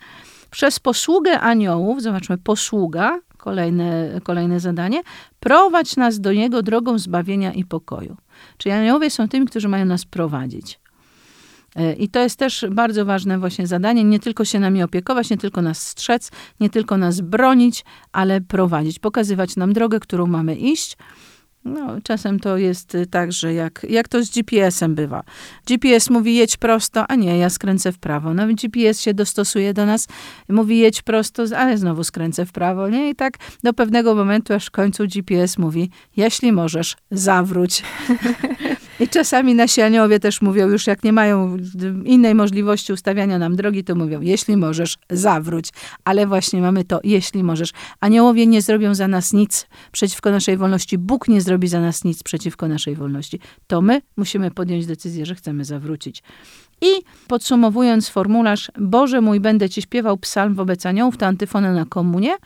Przez 0.51 0.81
posługę 0.81 1.41
aniołów, 1.41 2.03
zobaczmy, 2.03 2.39
posługa, 2.39 3.21
kolejne, 3.37 4.21
kolejne 4.23 4.61
zadanie, 4.61 5.03
prowadź 5.41 5.97
nas 5.97 6.21
do 6.21 6.33
Niego 6.33 6.63
drogą 6.63 6.99
zbawienia 6.99 7.53
i 7.53 7.65
pokoju. 7.65 8.17
Czyli 8.57 8.73
aniołowie 8.73 9.11
są 9.11 9.29
tymi, 9.29 9.47
którzy 9.47 9.69
mają 9.69 9.85
nas 9.85 10.05
prowadzić. 10.05 10.82
E, 11.77 11.93
I 11.93 12.09
to 12.09 12.21
jest 12.21 12.39
też 12.39 12.67
bardzo 12.71 13.05
ważne 13.05 13.39
właśnie 13.39 13.67
zadanie, 13.67 14.05
nie 14.05 14.21
tylko 14.21 14.45
się 14.45 14.61
nami 14.61 14.83
opiekować, 14.83 15.31
nie 15.31 15.39
tylko 15.39 15.63
nas 15.63 15.89
strzec, 15.89 16.31
nie 16.61 16.71
tylko 16.71 16.97
nas 16.97 17.21
bronić, 17.21 17.85
ale 18.13 18.41
prowadzić, 18.41 18.99
pokazywać 18.99 19.57
nam 19.57 19.73
drogę, 19.73 20.01
którą 20.01 20.27
mamy 20.27 20.57
iść. 20.57 20.97
No, 21.65 22.01
czasem 22.03 22.41
to 22.41 22.57
jest 22.57 22.95
y, 22.95 23.07
tak, 23.07 23.33
że 23.33 23.55
jak, 23.55 23.87
jak 23.89 24.09
to 24.09 24.25
z 24.25 24.31
GPS-em 24.31 24.95
bywa. 24.95 25.23
GPS 25.67 26.11
mówi 26.11 26.35
jedź 26.35 26.57
prosto, 26.57 27.07
a 27.09 27.15
nie, 27.15 27.39
ja 27.39 27.51
skręcę 27.51 27.93
w 27.93 27.99
prawo. 27.99 28.35
No 28.35 28.47
GPS 28.47 29.01
się 29.01 29.15
dostosuje 29.15 29.75
do 29.75 29.87
nas, 29.87 30.09
mówi 30.49 30.79
jedź 30.79 31.03
prosto, 31.03 31.43
ale 31.57 31.79
znowu 31.79 32.05
skręcę 32.05 32.47
w 32.47 32.53
prawo, 32.53 32.89
nie? 32.89 33.11
I 33.11 33.15
tak 33.15 33.39
do 33.63 33.73
pewnego 33.73 34.15
momentu, 34.15 34.55
aż 34.55 34.67
w 34.67 34.71
końcu 34.71 35.05
GPS 35.07 35.59
mówi, 35.59 35.91
jeśli 36.17 36.53
możesz, 36.53 36.97
zawróć. 37.11 37.83
I 39.01 39.09
czasami 39.09 39.55
nasi 39.55 39.83
aniołowie 39.83 40.21
też 40.21 40.43
mówią, 40.43 40.69
już 40.69 40.87
jak 40.87 41.05
nie 41.05 41.13
mają 41.13 41.57
innej 42.05 42.35
możliwości 42.35 42.93
ustawiania 42.93 43.39
nam 43.39 43.57
drogi, 43.57 43.85
to 43.85 43.95
mówią, 43.95 44.21
jeśli 44.21 44.57
możesz, 44.57 44.99
zawróć. 45.11 45.71
Ale 46.05 46.27
właśnie 46.27 46.61
mamy 46.61 46.85
to, 46.85 47.01
jeśli 47.05 47.45
możesz. 47.45 47.73
Aniołowie 48.01 48.47
nie 48.47 48.63
zrobią 48.63 48.95
za 48.95 49.09
nas 49.09 49.33
nic 49.33 49.67
przeciwko 49.93 50.31
naszej 50.31 50.57
wolności. 50.57 50.99
Bóg 50.99 51.29
nie 51.29 51.41
zrobi 51.41 51.52
za 51.69 51.81
nas 51.81 52.05
nic 52.05 52.23
przeciwko 52.23 52.69
naszej 52.69 52.97
wolności. 52.97 53.41
To 53.67 53.83
my 53.83 54.03
musimy 54.17 54.51
podjąć 54.51 54.87
decyzję, 54.87 55.27
że 55.27 55.35
chcemy 55.35 55.65
zawrócić. 55.65 56.23
I 56.81 56.87
podsumowując 57.29 58.09
formularz, 58.09 58.71
Boże 58.79 59.21
mój, 59.21 59.41
będę 59.41 59.69
Ci 59.69 59.83
śpiewał 59.83 60.17
psalm 60.17 60.55
wobec 60.55 60.87
aniołów, 60.87 61.17
to 61.17 61.27
antyfona 61.27 61.73
na 61.73 61.85
komunie. 61.85 62.37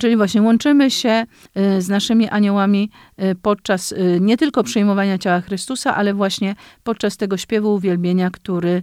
Czyli 0.00 0.16
właśnie 0.16 0.42
łączymy 0.42 0.90
się 0.90 1.26
y, 1.56 1.82
z 1.82 1.88
naszymi 1.88 2.28
aniołami 2.28 2.90
y, 3.22 3.34
podczas 3.42 3.92
y, 3.92 4.18
nie 4.20 4.36
tylko 4.36 4.62
przyjmowania 4.62 5.18
ciała 5.18 5.40
Chrystusa, 5.40 5.96
ale 5.96 6.14
właśnie 6.14 6.54
podczas 6.84 7.16
tego 7.16 7.36
śpiewu 7.36 7.74
uwielbienia, 7.74 8.30
który, 8.30 8.82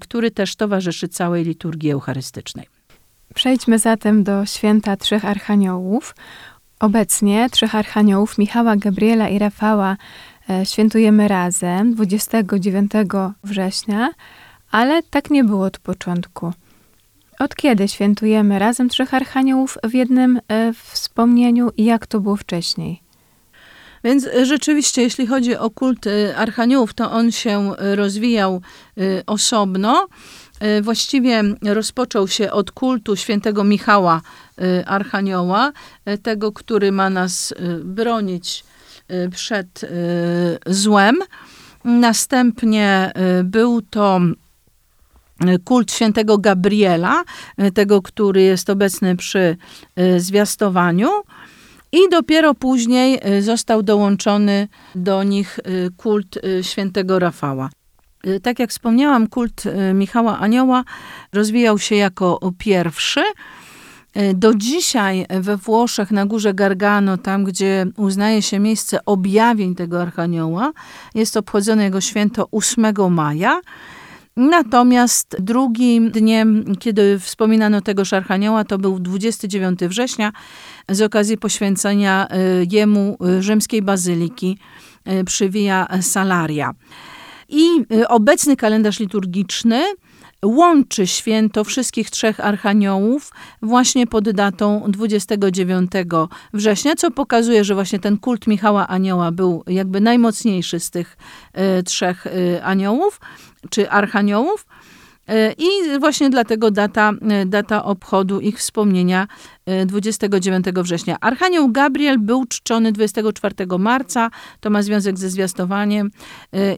który 0.00 0.30
też 0.30 0.56
towarzyszy 0.56 1.08
całej 1.08 1.44
liturgii 1.44 1.90
eucharystycznej. 1.90 2.66
Przejdźmy 3.34 3.78
zatem 3.78 4.24
do 4.24 4.46
święta 4.46 4.96
Trzech 4.96 5.24
Archaniołów. 5.24 6.14
Obecnie 6.80 7.50
Trzech 7.50 7.74
Archaniołów 7.74 8.38
Michała, 8.38 8.76
Gabriela 8.76 9.28
i 9.28 9.38
Rafała 9.38 9.96
e, 10.50 10.66
świętujemy 10.66 11.28
razem 11.28 11.94
29 11.94 12.92
września, 13.44 14.10
ale 14.70 15.02
tak 15.02 15.30
nie 15.30 15.44
było 15.44 15.64
od 15.64 15.78
początku. 15.78 16.52
Od 17.38 17.54
kiedy 17.54 17.88
świętujemy 17.88 18.58
razem 18.58 18.88
Trzech 18.88 19.14
Archaniołów 19.14 19.78
w 19.84 19.94
jednym 19.94 20.40
e, 20.48 20.72
wspomnieniu 20.72 21.70
i 21.76 21.84
jak 21.84 22.06
to 22.06 22.20
było 22.20 22.36
wcześniej? 22.36 23.02
Więc 24.04 24.26
e, 24.26 24.46
rzeczywiście, 24.46 25.02
jeśli 25.02 25.26
chodzi 25.26 25.56
o 25.56 25.70
kult 25.70 26.06
archaniołów, 26.36 26.94
to 26.94 27.10
on 27.10 27.32
się 27.32 27.72
rozwijał 27.78 28.60
osobno. 29.26 30.06
E, 30.60 30.82
Właściwie 30.82 31.42
rozpoczął 31.62 32.28
się 32.28 32.50
od 32.50 32.70
kultu 32.70 33.16
świętego 33.16 33.64
Michała 33.64 34.20
e, 34.58 34.88
Archanioła, 34.88 35.72
e, 36.04 36.18
tego, 36.18 36.52
który 36.52 36.92
ma 36.92 37.10
nas 37.10 37.54
bronić 37.84 38.64
przed 39.30 39.80
złem. 40.66 41.18
Następnie 41.84 43.12
był 43.44 43.82
to 43.82 44.20
kult 45.64 45.92
świętego 45.92 46.38
Gabriela, 46.38 47.24
tego, 47.74 48.02
który 48.02 48.42
jest 48.42 48.70
obecny 48.70 49.16
przy 49.16 49.56
zwiastowaniu. 50.18 51.08
I 51.92 51.98
dopiero 52.10 52.54
później 52.54 53.20
został 53.40 53.82
dołączony 53.82 54.68
do 54.94 55.22
nich 55.22 55.60
kult 55.96 56.38
świętego 56.62 57.18
Rafała. 57.18 57.70
Y, 58.26 58.40
Tak 58.40 58.58
jak 58.58 58.70
wspomniałam, 58.70 59.26
kult 59.26 59.66
y, 59.66 59.94
Michała 59.94 60.38
Anioła 60.38 60.84
rozwijał 61.32 61.78
się 61.78 61.96
jako 61.96 62.52
pierwszy. 62.58 63.20
Y, 64.16 64.34
Do 64.34 64.54
dzisiaj 64.54 65.26
we 65.40 65.56
Włoszech, 65.56 66.10
na 66.10 66.26
górze 66.26 66.54
Gargano, 66.54 67.16
tam 67.18 67.44
gdzie 67.44 67.86
uznaje 67.96 68.42
się 68.42 68.58
miejsce 68.58 69.04
objawień 69.04 69.74
tego 69.74 70.02
archanioła, 70.02 70.72
jest 71.14 71.36
obchodzone 71.36 71.84
jego 71.84 72.00
święto 72.00 72.48
8 72.52 73.10
maja. 73.10 73.60
Natomiast 74.36 75.36
drugim 75.38 76.10
dniem, 76.10 76.76
kiedy 76.78 77.18
wspominano 77.18 77.80
tegoż 77.80 78.12
archanioła, 78.12 78.64
to 78.64 78.78
był 78.78 79.00
29 79.00 79.80
września 79.80 80.32
z 80.88 81.02
okazji 81.02 81.38
poświęcenia 81.38 82.28
jemu 82.70 83.18
rzymskiej 83.40 83.82
bazyliki 83.82 84.58
przy 85.26 85.50
Via 85.50 85.86
Salaria. 86.00 86.74
I 87.50 87.94
y, 87.94 88.08
obecny 88.08 88.56
kalendarz 88.56 89.00
liturgiczny 89.00 89.82
łączy 90.44 91.06
święto 91.06 91.64
wszystkich 91.64 92.10
trzech 92.10 92.40
archaniołów 92.40 93.32
właśnie 93.62 94.06
pod 94.06 94.30
datą 94.30 94.84
29 94.88 95.90
września, 96.54 96.94
co 96.96 97.10
pokazuje, 97.10 97.64
że 97.64 97.74
właśnie 97.74 97.98
ten 97.98 98.18
kult 98.18 98.46
Michała 98.46 98.88
Anioła 98.88 99.32
był 99.32 99.64
jakby 99.66 100.00
najmocniejszy 100.00 100.80
z 100.80 100.90
tych 100.90 101.16
y, 101.78 101.82
trzech 101.82 102.26
y, 102.26 102.64
aniołów, 102.64 103.20
czy 103.70 103.90
archaniołów. 103.90 104.66
Y, 105.30 105.54
I 105.58 105.98
właśnie 105.98 106.30
dlatego 106.30 106.70
data, 106.70 107.12
y, 107.42 107.46
data 107.46 107.84
obchodu 107.84 108.40
ich 108.40 108.58
wspomnienia 108.58 109.26
y, 109.82 109.86
29 109.86 110.66
września. 110.82 111.16
Archanioł 111.20 111.68
Gabriel 111.68 112.18
był 112.18 112.44
czczony 112.46 112.92
24 112.92 113.54
marca, 113.78 114.30
to 114.60 114.70
ma 114.70 114.82
związek 114.82 115.18
ze 115.18 115.30
zwiastowaniem. 115.30 116.10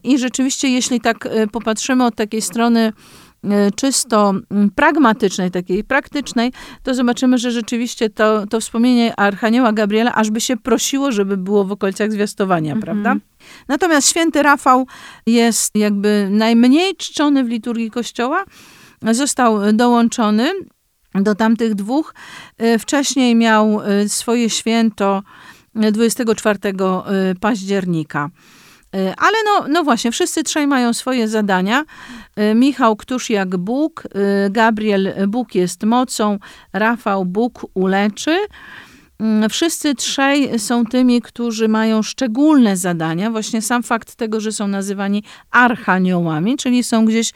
I 0.05 0.19
rzeczywiście, 0.19 0.69
jeśli 0.69 1.01
tak 1.01 1.29
popatrzymy 1.53 2.05
od 2.05 2.15
takiej 2.15 2.43
strony 2.43 2.93
czysto 3.77 4.35
mm, 4.51 4.71
pragmatycznej, 4.71 5.51
takiej 5.51 5.85
praktycznej, 5.85 6.53
to 6.83 6.95
zobaczymy, 6.95 7.39
że 7.39 7.51
rzeczywiście 7.51 8.11
to, 8.11 8.47
to 8.47 8.61
wspomnienie 8.61 9.17
Archanioła 9.17 9.73
Gabriela 9.73 10.15
aż 10.15 10.31
by 10.31 10.41
się 10.41 10.57
prosiło, 10.57 11.13
żeby 11.13 11.37
było 11.37 11.65
w 11.65 11.73
okolicach 11.73 12.13
zwiastowania, 12.13 12.77
prawda? 12.77 13.15
Natomiast 13.69 14.09
święty 14.09 14.43
Rafał 14.43 14.87
jest 15.27 15.77
jakby 15.77 16.29
najmniej 16.31 16.97
czczony 16.97 17.45
w 17.45 17.49
liturgii 17.49 17.91
Kościoła. 17.91 18.45
Został 19.13 19.73
dołączony 19.73 20.53
do 21.15 21.35
tamtych 21.35 21.75
dwóch. 21.75 22.15
Y, 22.63 22.79
Wcześniej 22.79 23.35
miał 23.35 23.81
y, 24.05 24.09
swoje 24.09 24.51
święto 24.51 25.23
y, 25.85 25.93
24 25.93 26.59
października. 27.41 28.31
E, 28.95 29.15
Ale 29.17 29.37
no, 29.45 29.69
no 29.69 29.85
właśnie, 29.85 30.13
wszyscy 30.13 30.43
trzej 30.43 30.67
mają 30.67 30.93
swoje 30.93 31.29
zadania. 31.29 31.85
E, 32.37 32.55
Michał, 32.55 32.97
któż 32.97 33.31
jak 33.31 33.57
Bóg, 33.57 34.03
e, 34.05 34.51
Gabriel, 34.51 35.15
Bóg 35.29 35.55
jest 35.55 35.85
mocą, 35.85 36.39
Rafał, 36.73 37.25
Bóg 37.25 37.67
uleczy. 37.75 38.39
Wszyscy 39.51 39.95
trzej 39.95 40.59
są 40.59 40.85
tymi, 40.85 41.23
którzy 41.23 41.69
mają 41.69 42.03
szczególne 42.03 42.77
zadania. 42.77 43.31
Właśnie 43.31 43.63
sam 43.63 43.83
fakt 43.83 44.15
tego, 44.15 44.41
że 44.41 44.53
są 44.53 44.69
nazywani 44.69 45.25
archaniołami, 45.51 46.57
czyli 46.57 46.85
są 46.85 47.05
gdzieś 47.05 47.33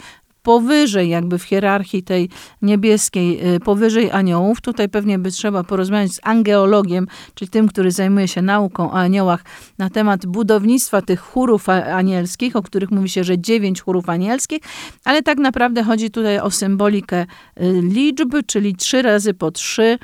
powyżej 0.47 1.09
jakby 1.09 1.39
w 1.39 1.43
hierarchii 1.43 2.03
tej 2.03 2.29
niebieskiej, 2.63 3.55
y, 3.55 3.61
powyżej 3.61 4.11
aniołów. 4.11 4.61
Tutaj 4.61 4.89
pewnie 4.89 5.19
by 5.19 5.31
trzeba 5.31 5.65
porozmawiać 5.65 6.13
z 6.13 6.21
angeologiem, 6.23 7.07
czyli 7.35 7.49
tym, 7.49 7.69
który 7.69 7.91
zajmuje 7.91 8.29
się 8.29 8.43
nauką 8.43 8.91
o 8.91 8.95
aniołach 8.95 9.45
na 9.79 9.91
temat 9.91 10.27
budownictwa 10.27 11.03
tych 11.03 11.21
chórów 11.21 11.69
anielskich, 11.69 12.57
o 12.57 12.63
których 12.63 12.91
mówi 12.91 13.09
się, 13.09 13.25
że 13.25 13.39
dziewięć 13.39 13.81
chórów 13.81 14.09
anielskich, 14.09 14.61
ale 15.05 15.23
tak 15.23 15.39
naprawdę 15.39 15.83
chodzi 15.83 16.11
tutaj 16.11 16.39
o 16.39 16.51
symbolikę 16.51 17.23
y, 17.23 17.27
liczb, 17.83 18.37
czyli 18.47 18.77
trzy 18.77 19.03
razy 19.03 19.35
po 19.35 19.51
trzy, 19.51 19.99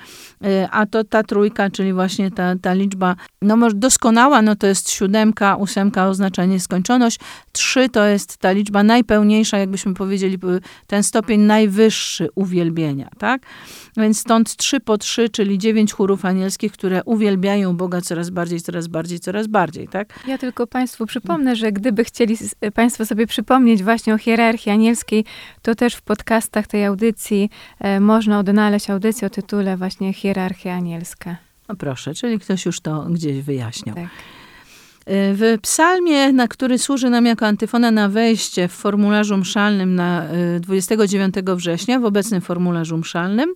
y, 0.47 0.69
a 0.71 0.87
to 0.87 1.05
ta 1.05 1.23
trójka, 1.23 1.71
czyli 1.71 1.93
właśnie 1.93 2.31
ta, 2.31 2.55
ta 2.63 2.75
liczba, 2.75 3.17
no 3.43 3.57
może 3.57 3.77
doskonała, 3.77 4.43
no 4.43 4.57
to 4.57 4.67
jest 4.67 4.91
siódemka, 4.91 5.57
ósemka 5.57 6.09
oznacza 6.09 6.45
nieskończoność, 6.45 7.19
trzy 7.53 7.89
to 7.89 8.05
jest 8.05 8.37
ta 8.37 8.53
liczba 8.53 8.83
najpełniejsza, 8.83 9.59
jakbyśmy 9.59 9.95
powiedzieli, 9.95 10.32
y, 10.35 10.61
ten 10.87 11.03
stopień 11.03 11.41
najwyższy 11.41 12.29
uwielbienia, 12.35 13.09
tak? 13.19 13.43
Więc 13.97 14.19
stąd 14.19 14.57
trzy 14.57 14.81
po 14.81 14.99
trzy, 14.99 15.29
czyli 15.29 15.59
dziewięć 15.59 15.93
chórów 15.93 16.25
anielskich, 16.25 16.73
które 16.73 17.05
uwielbiają 17.05 17.77
Boga 17.77 18.01
coraz 18.01 18.31
bardziej, 18.31 18.61
coraz 18.61 18.87
bardziej, 18.89 19.21
coraz 19.21 19.47
bardziej, 19.47 19.89
tak? 19.89 20.19
Ja 20.27 20.39
tylko 20.39 20.67
Państwu 20.67 21.07
przypomnę, 21.07 21.57
że 21.57 21.73
gdyby 21.73 22.05
chcieli 22.05 22.35
s- 22.35 22.55
Państwo 22.75 23.07
sobie 23.07 23.27
przypomnieć 23.27 23.83
właśnie 23.83 24.15
o 24.15 24.19
hierarchii 24.19 24.73
anielskiej, 24.73 25.25
to 25.63 25.75
też 25.75 25.95
w 25.95 26.03
podcastach 26.03 26.67
tej 26.67 26.85
audycji 26.85 27.51
e, 27.81 28.01
można 28.01 28.39
odnaleźć 28.39 28.91
audycję 28.91 29.27
o 29.27 29.31
tytule 29.31 29.77
właśnie 29.77 30.13
Hierarchia 30.13 30.75
Anielska. 30.75 31.37
No 31.69 31.77
proszę, 31.77 32.15
czyli 32.15 32.39
ktoś 32.39 32.67
już 32.67 32.81
to 32.81 33.03
gdzieś 33.11 33.41
wyjaśniał. 33.43 33.95
Tak. 33.97 34.09
Y, 35.09 35.35
W 35.35 35.59
psalmie, 35.63 36.33
na 36.33 36.49
który 36.49 36.79
służy 36.79 37.11
nam 37.11 37.27
jako 37.27 37.47
antyfona 37.47 37.91
na 37.91 38.09
wejście 38.09 38.69
w 38.69 38.73
formularzu 38.73 39.37
mszalnym 39.37 39.95
na 39.95 40.25
y, 40.57 40.61
29 40.61 41.35
września, 41.57 42.01
w 42.01 42.05
obecnym 42.05 42.41
formularzu 42.41 42.99
mszalnym, 42.99 43.51
y, 43.51 43.55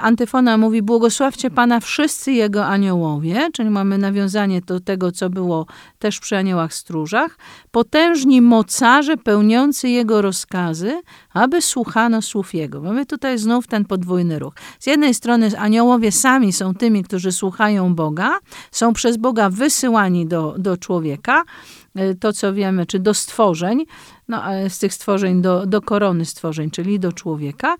antyfona 0.00 0.58
mówi 0.58 0.82
błogosławcie 0.82 1.50
Pana 1.50 1.80
wszyscy 1.80 2.32
Jego 2.32 2.66
aniołowie, 2.66 3.48
czyli 3.52 3.70
mamy 3.70 3.98
nawiązanie 3.98 4.60
do 4.60 4.80
tego, 4.80 5.12
co 5.12 5.30
było 5.30 5.66
też 5.98 6.20
przy 6.20 6.36
aniołach 6.36 6.74
stróżach, 6.74 7.38
potężni 7.70 8.40
mocarze 8.42 9.16
pełniący 9.16 9.88
Jego 9.88 10.22
rozkazy, 10.22 11.02
aby 11.32 11.62
słuchano 11.62 12.22
słów 12.22 12.54
Jego. 12.54 12.80
Mamy 12.80 13.06
tutaj 13.06 13.38
znów 13.38 13.66
ten 13.66 13.84
podwójny 13.84 14.38
ruch. 14.38 14.54
Z 14.78 14.86
jednej 14.86 15.14
strony 15.14 15.58
aniołowie 15.58 16.12
sami 16.12 16.52
są 16.52 16.74
tymi, 16.74 17.04
którzy 17.04 17.32
słuchają 17.32 17.94
Boga, 17.94 18.38
są 18.70 18.92
przez 18.92 19.16
Boga 19.16 19.50
wysyłani 19.50 20.26
do, 20.26 20.54
do 20.58 20.76
człowieka, 20.76 21.42
y, 21.42 21.83
to 22.20 22.32
co 22.32 22.54
wiemy, 22.54 22.86
czy 22.86 22.98
do 22.98 23.14
stworzeń, 23.14 23.84
no 24.28 24.42
ale 24.42 24.70
z 24.70 24.78
tych 24.78 24.94
stworzeń 24.94 25.42
do, 25.42 25.66
do 25.66 25.82
korony 25.82 26.24
stworzeń, 26.24 26.70
czyli 26.70 27.00
do 27.00 27.12
człowieka. 27.12 27.76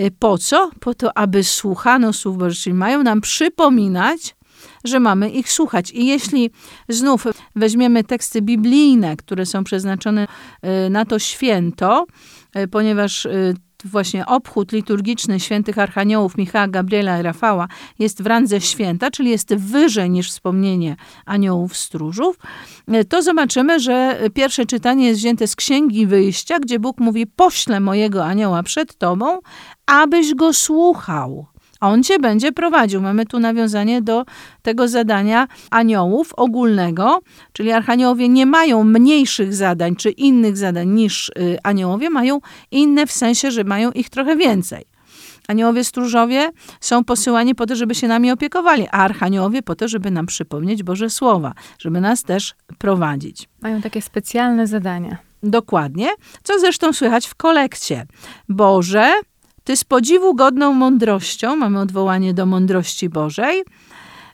Y, 0.00 0.10
Po 0.18 0.38
co? 0.38 0.70
Po 0.80 0.94
to, 0.94 1.18
aby 1.18 1.44
słuchano 1.44 2.12
słów 2.12 2.38
Bożych, 2.38 2.58
czyli 2.58 2.74
mają 2.74 3.02
nam 3.02 3.20
przypominać, 3.20 4.36
że 4.84 5.00
mamy 5.00 5.30
ich 5.30 5.52
słuchać. 5.52 5.90
I 5.90 6.06
jeśli 6.06 6.50
znów 6.88 7.24
weźmiemy 7.56 8.04
teksty 8.04 8.42
biblijne, 8.42 9.16
które 9.16 9.46
są 9.46 9.64
przeznaczone 9.64 10.26
y, 10.86 10.90
na 10.90 11.04
to 11.04 11.18
święto, 11.18 12.06
y, 12.56 12.68
ponieważ 12.68 13.26
y, 13.26 13.54
właśnie 13.86 14.26
obchód 14.26 14.72
liturgiczny 14.72 15.40
świętych 15.40 15.78
archaniołów 15.78 16.36
Michała, 16.36 16.68
Gabriela 16.68 17.20
i 17.20 17.22
Rafała 17.22 17.68
jest 17.98 18.22
w 18.22 18.26
randze 18.26 18.60
święta, 18.60 19.10
czyli 19.10 19.30
jest 19.30 19.54
wyżej 19.54 20.10
niż 20.10 20.30
wspomnienie 20.30 20.96
aniołów 21.26 21.76
stróżów, 21.76 22.38
y, 22.94 23.04
to 23.04 23.22
zobaczymy, 23.22 23.80
że 23.80 24.20
pierwsze 24.34 24.66
czytanie 24.66 25.06
jest 25.06 25.20
wzięte 25.20 25.46
z 25.46 25.56
Księgi 25.56 26.06
Wyjścia, 26.06 26.58
gdzie 26.58 26.78
Bóg 26.78 27.00
mówi, 27.00 27.26
poślę 27.26 27.80
mojego 27.80 28.24
anioła 28.24 28.62
przed 28.62 28.98
tobą, 28.98 29.38
abyś 29.86 30.34
go 30.34 30.52
słuchał. 30.52 31.46
A 31.80 31.88
on 31.88 32.02
cię 32.02 32.18
będzie 32.18 32.52
prowadził. 32.52 33.02
Mamy 33.02 33.26
tu 33.26 33.38
nawiązanie 33.38 34.02
do 34.02 34.24
tego 34.62 34.88
zadania 34.88 35.48
aniołów 35.70 36.34
ogólnego, 36.34 37.20
czyli 37.52 37.72
archaniołowie 37.72 38.28
nie 38.28 38.46
mają 38.46 38.84
mniejszych 38.84 39.54
zadań 39.54 39.96
czy 39.96 40.10
innych 40.10 40.56
zadań 40.56 40.88
niż 40.88 41.28
y, 41.28 41.58
aniołowie, 41.62 42.10
mają 42.10 42.40
inne 42.70 43.06
w 43.06 43.12
sensie, 43.12 43.50
że 43.50 43.64
mają 43.64 43.90
ich 43.90 44.10
trochę 44.10 44.36
więcej. 44.36 44.84
Aniołowie 45.48 45.84
stróżowie 45.84 46.50
są 46.80 47.04
posyłani 47.04 47.54
po 47.54 47.66
to, 47.66 47.76
żeby 47.76 47.94
się 47.94 48.08
nami 48.08 48.30
opiekowali, 48.30 48.86
a 48.90 48.98
archaniołowie 48.98 49.62
po 49.62 49.74
to, 49.74 49.88
żeby 49.88 50.10
nam 50.10 50.26
przypomnieć 50.26 50.82
Boże 50.82 51.10
Słowa, 51.10 51.54
żeby 51.78 52.00
nas 52.00 52.22
też 52.22 52.54
prowadzić. 52.78 53.48
Mają 53.62 53.82
takie 53.82 54.02
specjalne 54.02 54.66
zadania. 54.66 55.16
Dokładnie, 55.42 56.08
co 56.42 56.58
zresztą 56.58 56.92
słychać 56.92 57.26
w 57.26 57.34
kolekcie. 57.34 58.06
Boże, 58.48 59.12
Ty 59.70 59.76
z 59.76 59.84
podziwu 59.84 60.34
godną 60.34 60.72
mądrością, 60.72 61.56
mamy 61.56 61.80
odwołanie 61.80 62.34
do 62.34 62.46
mądrości 62.46 63.08
Bożej, 63.08 63.62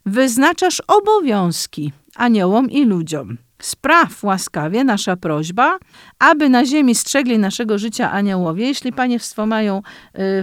wyznaczasz 0.06 0.82
obowiązki 0.86 1.92
aniołom 2.14 2.70
i 2.70 2.84
ludziom. 2.84 3.38
Spraw 3.62 4.24
łaskawie 4.24 4.84
nasza 4.84 5.16
prośba, 5.16 5.78
aby 6.18 6.48
na 6.48 6.64
ziemi 6.64 6.94
strzegli 6.94 7.38
naszego 7.38 7.78
życia 7.78 8.12
aniołowie. 8.12 8.66
Jeśli 8.66 8.92
Państwo 8.92 9.46
mają 9.46 9.78
y, 9.78 9.82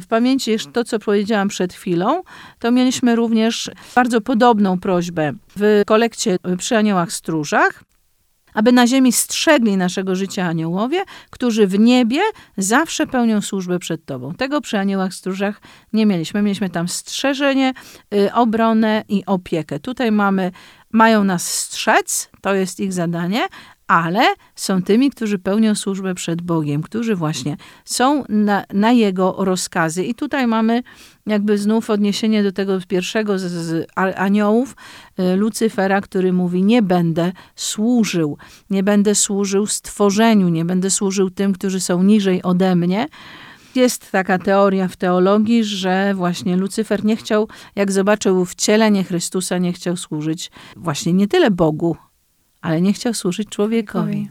w 0.01 0.07
pamięci 0.07 0.51
jeszcze 0.51 0.71
to, 0.71 0.83
co 0.83 0.99
powiedziałam 0.99 1.47
przed 1.47 1.73
chwilą, 1.73 2.21
to 2.59 2.71
mieliśmy 2.71 3.15
również 3.15 3.71
bardzo 3.95 4.21
podobną 4.21 4.79
prośbę 4.79 5.33
w 5.55 5.81
kolekcie 5.85 6.37
y, 6.53 6.57
przy 6.57 6.77
aniołach 6.77 7.11
stróżach 7.11 7.83
aby 8.53 8.71
na 8.71 8.87
ziemi 8.87 9.11
strzegli 9.11 9.77
naszego 9.77 10.15
życia 10.15 10.45
aniołowie, 10.45 11.03
którzy 11.29 11.67
w 11.67 11.79
niebie 11.79 12.21
zawsze 12.57 13.07
pełnią 13.07 13.41
służbę 13.41 13.79
przed 13.79 14.05
Tobą. 14.05 14.35
Tego 14.35 14.61
przy 14.61 14.79
aniołach 14.79 15.13
stróżach 15.13 15.61
nie 15.93 16.05
mieliśmy. 16.05 16.41
Mieliśmy 16.41 16.69
tam 16.69 16.87
strzeżenie, 16.87 17.73
y, 18.13 18.33
obronę 18.33 19.03
i 19.09 19.25
opiekę. 19.25 19.79
Tutaj 19.79 20.11
mamy, 20.11 20.51
mają 20.91 21.23
nas 21.23 21.53
strzec, 21.53 22.29
to 22.41 22.53
jest 22.53 22.79
ich 22.79 22.93
zadanie, 22.93 23.41
ale 23.87 24.21
są 24.55 24.81
tymi, 24.81 25.11
którzy 25.11 25.39
pełnią 25.39 25.75
służbę 25.75 26.15
przed 26.15 26.41
Bogiem, 26.41 26.83
którzy 26.83 27.15
właśnie 27.15 27.57
są 27.85 28.23
na, 28.29 28.63
na 28.73 28.91
Jego 28.91 29.35
rozkazy. 29.37 30.03
I 30.03 30.15
tutaj 30.15 30.47
mamy 30.47 30.83
jakby 31.25 31.57
znów 31.57 31.89
odniesienie 31.89 32.43
do 32.43 32.51
tego 32.51 32.79
pierwszego 32.87 33.39
z, 33.39 33.41
z 33.41 33.87
aniołów, 34.15 34.75
y, 35.19 35.35
Lucyfera, 35.35 36.01
który 36.01 36.33
mówi, 36.33 36.63
nie 36.63 36.81
będę 36.81 37.31
służył, 37.55 38.37
nie 38.69 38.83
będę 38.83 39.15
służył 39.15 39.67
stworzeniu, 39.67 40.49
nie 40.49 40.65
będę 40.65 40.89
służył 40.89 41.29
tym, 41.29 41.53
którzy 41.53 41.79
są 41.79 42.03
niżej 42.03 42.43
ode 42.43 42.75
mnie. 42.75 43.07
Jest 43.75 44.11
taka 44.11 44.39
teoria 44.39 44.87
w 44.87 44.95
teologii, 44.95 45.63
że 45.63 46.13
właśnie 46.13 46.57
Lucyfer 46.57 47.05
nie 47.05 47.15
chciał, 47.15 47.47
jak 47.75 47.91
zobaczył 47.91 48.45
wcielenie 48.45 49.03
Chrystusa, 49.03 49.57
nie 49.57 49.73
chciał 49.73 49.97
służyć 49.97 50.51
właśnie 50.75 51.13
nie 51.13 51.27
tyle 51.27 51.51
Bogu, 51.51 51.97
ale 52.63 52.81
nie 52.81 52.93
chciał 52.93 53.13
służyć 53.13 53.49
człowiekowi. 53.49 54.29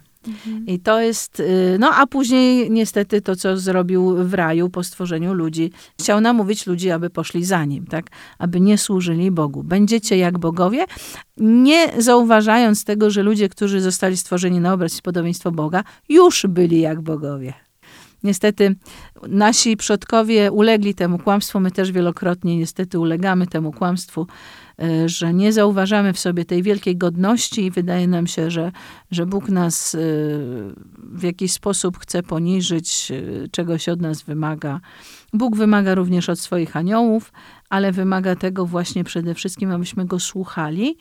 I 0.66 0.80
to 0.80 1.00
jest, 1.00 1.40
y, 1.40 1.76
no 1.80 1.90
a 1.94 2.06
później 2.06 2.70
niestety 2.70 3.20
to, 3.20 3.36
co 3.36 3.56
zrobił 3.56 4.16
w 4.16 4.34
raju 4.34 4.70
po 4.70 4.84
stworzeniu 4.84 5.34
ludzi. 5.34 5.72
Chciał 6.00 6.20
namówić 6.20 6.66
ludzi, 6.66 6.90
aby 6.90 7.10
poszli 7.10 7.44
za 7.44 7.64
nim, 7.64 7.86
tak? 7.86 8.06
Aby 8.38 8.60
nie 8.60 8.78
służyli 8.78 9.30
Bogu. 9.30 9.62
Będziecie 9.62 10.16
jak 10.16 10.38
bogowie, 10.38 10.84
nie 11.36 11.92
zauważając 11.98 12.84
tego, 12.84 13.10
że 13.10 13.22
ludzie, 13.22 13.48
którzy 13.48 13.80
zostali 13.80 14.16
stworzeni 14.16 14.60
na 14.60 14.72
obraz 14.72 14.98
i 14.98 15.02
podobieństwo 15.02 15.50
Boga, 15.50 15.84
już 16.08 16.46
byli 16.48 16.80
jak 16.80 17.00
bogowie. 17.00 17.54
Niestety 18.24 18.76
nasi 19.28 19.76
przodkowie 19.76 20.52
ulegli 20.52 20.94
temu 20.94 21.18
kłamstwu, 21.18 21.60
my 21.60 21.70
też 21.70 21.92
wielokrotnie 21.92 22.56
niestety 22.56 22.98
ulegamy 22.98 23.46
temu 23.46 23.72
kłamstwu, 23.72 24.26
y, 24.82 25.08
że 25.08 25.34
nie 25.34 25.52
zauważamy 25.52 26.12
w 26.12 26.18
sobie 26.18 26.44
tej 26.44 26.62
wielkiej 26.62 26.96
godności 26.96 27.64
i 27.64 27.70
wydaje 27.70 28.08
nam 28.08 28.26
się, 28.26 28.50
że, 28.50 28.72
że 29.10 29.26
Bóg 29.26 29.48
nas 29.48 29.94
y, 29.94 29.98
w 30.96 31.22
jakiś 31.22 31.52
sposób 31.52 31.98
chce 31.98 32.22
poniżyć, 32.22 33.08
y, 33.10 33.48
czegoś 33.52 33.88
od 33.88 34.00
nas 34.00 34.22
wymaga. 34.22 34.80
Bóg 35.32 35.56
wymaga 35.56 35.94
również 35.94 36.28
od 36.28 36.40
swoich 36.40 36.76
aniołów, 36.76 37.32
ale 37.68 37.92
wymaga 37.92 38.36
tego 38.36 38.66
właśnie 38.66 39.04
przede 39.04 39.34
wszystkim, 39.34 39.72
abyśmy 39.72 40.04
go 40.04 40.20
słuchali. 40.20 40.96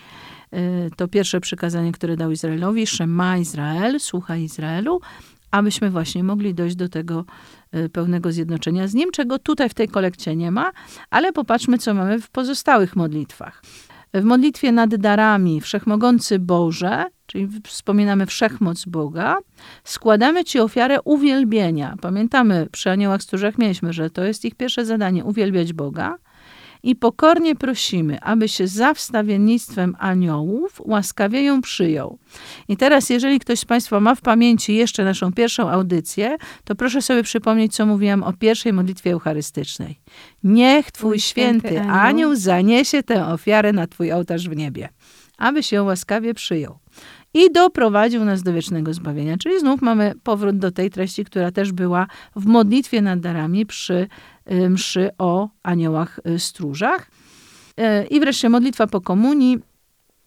To 0.95 1.07
pierwsze 1.07 1.39
przykazanie, 1.39 1.91
które 1.91 2.17
dał 2.17 2.31
Izraelowi, 2.31 2.88
Szema 2.88 3.38
Izrael, 3.38 3.99
słuchaj 3.99 4.43
Izraelu, 4.43 5.01
abyśmy 5.52 5.90
właśnie 5.90 6.24
mogli 6.24 6.54
dojść 6.54 6.76
do 6.76 6.90
tego 6.90 7.26
y, 7.76 7.90
pełnego 7.90 8.32
zjednoczenia 8.32 8.88
z 8.88 8.94
Nim, 8.94 9.12
czego 9.12 9.40
tutaj 9.40 9.70
w 9.70 9.74
tej 9.74 9.88
kolekcie 9.88 10.36
nie 10.36 10.52
ma, 10.52 10.72
ale 11.10 11.34
popatrzmy, 11.34 11.78
co 11.78 11.94
mamy 11.94 12.22
w 12.22 12.30
pozostałych 12.30 12.96
modlitwach. 12.96 13.62
W 14.14 14.24
modlitwie 14.24 14.72
nad 14.72 14.96
darami 14.96 15.62
Wszechmogący 15.62 16.40
Boże, 16.40 17.06
czyli 17.26 17.48
wspominamy 17.68 18.26
wszechmoc 18.26 18.86
Boga, 18.86 19.38
składamy 19.84 20.44
Ci 20.44 20.60
ofiarę 20.60 21.02
uwielbienia. 21.02 21.96
Pamiętamy, 22.02 22.68
przy 22.72 22.92
aniołach 22.92 23.22
stróżach 23.22 23.58
mieliśmy, 23.58 23.94
że 23.94 24.10
to 24.10 24.24
jest 24.24 24.46
ich 24.46 24.56
pierwsze 24.56 24.86
zadanie, 24.86 25.26
uwielbiać 25.26 25.74
Boga. 25.74 26.18
I 26.84 26.96
pokornie 26.96 27.56
prosimy, 27.56 28.22
aby 28.22 28.50
się 28.50 28.67
za 28.67 28.94
wstawiennictwem 28.94 29.96
aniołów 30.00 30.82
łaskawie 30.86 31.44
ją 31.44 31.62
przyjął. 31.62 32.17
I 32.67 32.78
teraz, 32.78 33.10
jeżeli 33.10 33.39
ktoś 33.39 33.60
z 33.60 33.65
Państwa 33.65 34.00
ma 34.00 34.15
w 34.15 34.22
pamięci 34.22 34.76
jeszcze 34.76 35.04
naszą 35.04 35.34
pierwszą 35.34 35.70
audycję, 35.70 36.38
to 36.63 36.76
proszę 36.76 37.02
sobie 37.02 37.24
przypomnieć, 37.24 37.76
co 37.76 37.86
mówiłam 37.86 38.24
o 38.24 38.34
pierwszej 38.34 38.74
modlitwie 38.74 39.12
eucharystycznej. 39.12 40.00
Niech 40.44 40.91
Twój 40.91 41.20
święty, 41.20 41.67
święty 41.67 41.82
anioł. 41.82 42.06
anioł 42.06 42.36
zaniesie 42.36 43.04
tę 43.04 43.28
ofiarę 43.28 43.74
na 43.74 43.88
Twój 43.88 44.12
ołtarz 44.12 44.50
w 44.50 44.56
niebie, 44.56 44.89
aby 45.38 45.63
się 45.63 45.84
łaskawie 45.84 46.34
przyjął. 46.34 46.81
I 47.34 47.52
doprowadził 47.52 48.26
nas 48.26 48.44
do 48.44 48.54
wiecznego 48.54 48.94
zbawienia. 48.94 49.38
Czyli 49.38 49.60
znów 49.60 49.82
mamy 49.82 50.13
powrót 50.24 50.58
do 50.58 50.72
tej 50.72 50.89
treści, 50.89 51.26
która 51.26 51.52
też 51.52 51.72
była 51.72 52.08
w 52.36 52.46
modlitwie 52.46 53.02
nad 53.02 53.20
darami 53.20 53.65
przy 53.65 54.08
y, 54.52 54.70
mszy 54.70 55.10
o 55.17 55.50
aniołach 55.63 56.20
y, 56.28 56.39
stróżach. 56.39 57.12
Y, 57.80 58.08
I 58.08 58.20
wreszcie 58.20 58.50
modlitwa 58.50 58.88
po 58.88 59.02
komunii. 59.02 59.60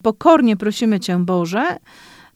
Pokornie 0.02 0.56
prosimy 0.56 1.00
Cię, 1.00 1.18
Boże, 1.18 1.76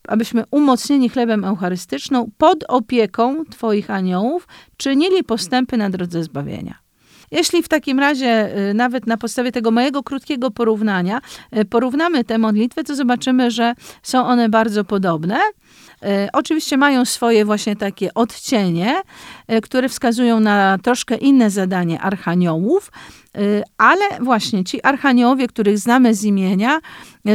abyśmy 0.09 0.45
umocnieni 0.51 1.09
chlebem 1.09 1.45
eucharystyczną 1.45 2.31
pod 2.39 2.65
opieką 2.69 3.45
Twoich 3.45 3.91
aniołów 3.91 4.49
czynili 4.77 5.25
postępy 5.25 5.77
na 5.77 5.91
drodze 5.91 6.23
zbawienia. 6.23 6.88
Jeśli 7.31 7.63
w 7.63 7.69
takim 7.69 7.99
razie, 7.99 8.59
y, 8.71 8.75
nawet 8.75 9.07
na 9.07 9.17
podstawie 9.17 9.53
tego 9.53 9.71
mojego 9.71 10.03
krótkiego 10.03 10.51
porównania, 10.51 11.21
y, 11.57 11.65
porównamy 11.65 12.25
te 12.25 12.39
modlitwy, 12.39 12.85
to 12.85 12.95
zobaczymy, 12.95 13.51
że 13.51 13.75
są 14.03 14.27
one 14.27 14.49
bardzo 14.49 14.85
podobne. 14.85 15.39
Y, 16.03 16.29
Oczywiście 16.33 16.77
mają 16.77 17.05
swoje 17.05 17.45
właśnie 17.45 17.77
takie 17.77 18.15
odcienie, 18.15 18.95
które 19.63 19.89
wskazują 19.89 20.41
na 20.41 20.79
troszkę 20.83 21.17
inne 21.17 21.51
zadanie 21.51 22.01
archaniołów, 22.01 22.93
ale 23.79 24.05
właśnie 24.21 24.65
ci 24.65 24.83
archaniołowie, 24.83 25.49
których 25.49 25.79
znamy 25.79 26.15
z 26.15 26.25
imienia, 26.25 26.81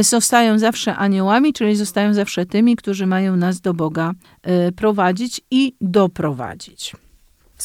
zostają 0.00 0.58
zawsze 0.58 0.96
aniołami, 0.96 1.52
czyli 1.52 1.76
zostają 1.76 2.14
zawsze 2.14 2.46
tymi, 2.46 2.76
którzy 2.76 3.06
mają 3.06 3.36
nas 3.36 3.60
do 3.60 3.74
Boga 3.74 4.12
prowadzić 4.76 5.40
i 5.50 5.74
doprowadzić. 5.80 7.03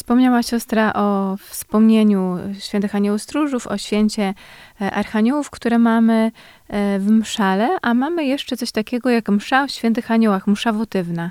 Wspomniała 0.00 0.42
siostra 0.42 0.92
o 0.92 1.36
wspomnieniu 1.36 2.38
świętych 2.58 2.94
aniołów 2.94 3.22
stróżów, 3.22 3.66
o 3.66 3.78
święcie 3.78 4.34
e, 4.80 4.90
archaniołów, 4.90 5.50
które 5.50 5.78
mamy 5.78 6.32
e, 6.68 6.98
w 6.98 7.10
mszale, 7.10 7.68
a 7.82 7.94
mamy 7.94 8.24
jeszcze 8.24 8.56
coś 8.56 8.72
takiego 8.72 9.10
jak 9.10 9.28
msza 9.28 9.62
o 9.62 9.68
świętych 9.68 10.10
aniołach, 10.10 10.46
msza 10.46 10.72
wotywna. 10.72 11.30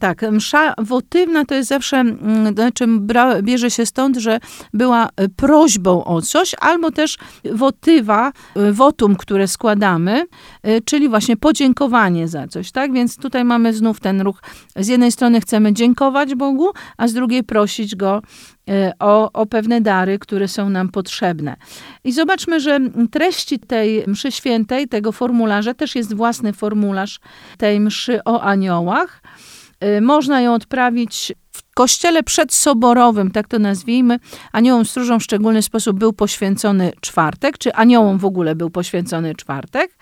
Tak, 0.00 0.22
msza 0.22 0.74
wotywna 0.78 1.44
to 1.44 1.54
jest 1.54 1.68
zawsze, 1.68 1.96
mm, 1.96 2.54
znaczy 2.54 2.86
bra, 2.88 3.42
bierze 3.42 3.70
się 3.70 3.86
stąd, 3.86 4.16
że 4.16 4.40
była 4.74 5.08
e, 5.16 5.28
prośbą 5.28 6.04
o 6.04 6.22
coś, 6.22 6.54
albo 6.60 6.90
też 6.90 7.18
wotywa, 7.52 8.32
e, 8.56 8.72
wotum, 8.72 9.16
które 9.16 9.48
składamy, 9.48 10.26
e, 10.62 10.80
czyli 10.80 11.08
właśnie 11.08 11.36
podziękowanie 11.36 12.28
za 12.28 12.48
coś, 12.48 12.72
tak? 12.72 12.92
Więc 12.92 13.16
tutaj 13.16 13.44
mamy 13.44 13.72
znów 13.72 14.00
ten 14.00 14.20
ruch. 14.20 14.42
Z 14.76 14.88
jednej 14.88 15.12
strony 15.12 15.40
chcemy 15.40 15.72
dziękować 15.72 16.34
Bogu, 16.34 16.68
a 16.96 17.08
z 17.08 17.12
drugiej 17.12 17.44
prosić 17.44 17.96
Go 17.96 18.22
o, 18.98 19.32
o 19.32 19.46
pewne 19.46 19.80
dary, 19.80 20.18
które 20.18 20.48
są 20.48 20.70
nam 20.70 20.88
potrzebne. 20.88 21.56
I 22.04 22.12
zobaczmy, 22.12 22.60
że 22.60 22.78
treści 23.10 23.58
tej 23.58 24.04
mszy 24.06 24.32
świętej, 24.32 24.88
tego 24.88 25.12
formularza, 25.12 25.74
też 25.74 25.94
jest 25.94 26.14
własny 26.14 26.52
formularz 26.52 27.20
tej 27.58 27.80
mszy 27.80 28.24
o 28.24 28.42
aniołach. 28.42 29.22
Y, 29.84 30.00
Można 30.00 30.40
ją 30.40 30.54
odprawić 30.54 31.32
w 31.52 31.74
kościele 31.74 32.22
przedsoborowym, 32.22 33.30
tak 33.30 33.48
to 33.48 33.58
nazwijmy. 33.58 34.18
Aniołom 34.52 34.84
stróżom 34.84 35.20
w 35.20 35.22
szczególny 35.22 35.62
sposób 35.62 35.98
był 35.98 36.12
poświęcony 36.12 36.92
czwartek, 37.00 37.58
czy 37.58 37.74
aniołom 37.74 38.18
w 38.18 38.24
ogóle 38.24 38.54
był 38.54 38.70
poświęcony 38.70 39.34
czwartek. 39.34 39.96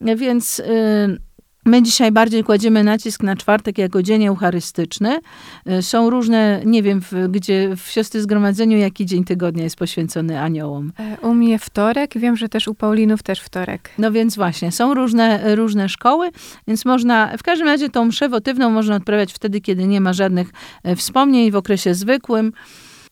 Więc 0.00 0.58
y, 0.58 1.27
my 1.68 1.82
dzisiaj 1.82 2.12
bardziej 2.12 2.44
kładziemy 2.44 2.84
nacisk 2.84 3.22
na 3.22 3.36
czwartek 3.36 3.78
jako 3.78 4.02
dzień 4.02 4.24
eucharystyczny. 4.26 5.20
Y, 5.70 5.82
Są 5.82 6.10
różne, 6.10 6.62
nie 6.64 6.82
wiem, 6.82 7.00
w, 7.00 7.12
gdzie 7.28 7.76
w 7.76 7.90
siostry 7.90 8.22
zgromadzeniu, 8.22 8.78
jaki 8.78 9.06
dzień 9.06 9.24
tygodnia 9.24 9.64
jest 9.64 9.76
poświęcony 9.76 10.40
aniołom. 10.40 10.92
E, 10.98 11.16
U 11.26 11.34
mnie 11.34 11.58
wtorek, 11.58 12.18
wiem, 12.18 12.36
że 12.36 12.48
też 12.48 12.68
u 12.68 12.74
Paulinów 12.74 13.22
też 13.22 13.40
wtorek. 13.40 13.90
No 13.98 14.12
więc 14.12 14.36
właśnie, 14.36 14.72
są 14.72 14.94
różne, 14.94 15.56
różne 15.56 15.88
szkoły, 15.88 16.30
więc 16.68 16.84
można, 16.84 17.36
w 17.36 17.42
każdym 17.42 17.66
razie 17.68 17.88
tą 17.88 18.04
mszę 18.04 18.28
wotywną 18.28 18.70
można 18.70 18.96
odprawiać 18.96 19.32
wtedy, 19.32 19.60
kiedy 19.60 19.86
nie 19.86 20.00
ma 20.00 20.12
żadnych 20.12 20.50
e, 20.82 20.96
wspomnień 20.96 21.50
w 21.50 21.56
okresie 21.56 21.94
zwykłym. 21.94 22.52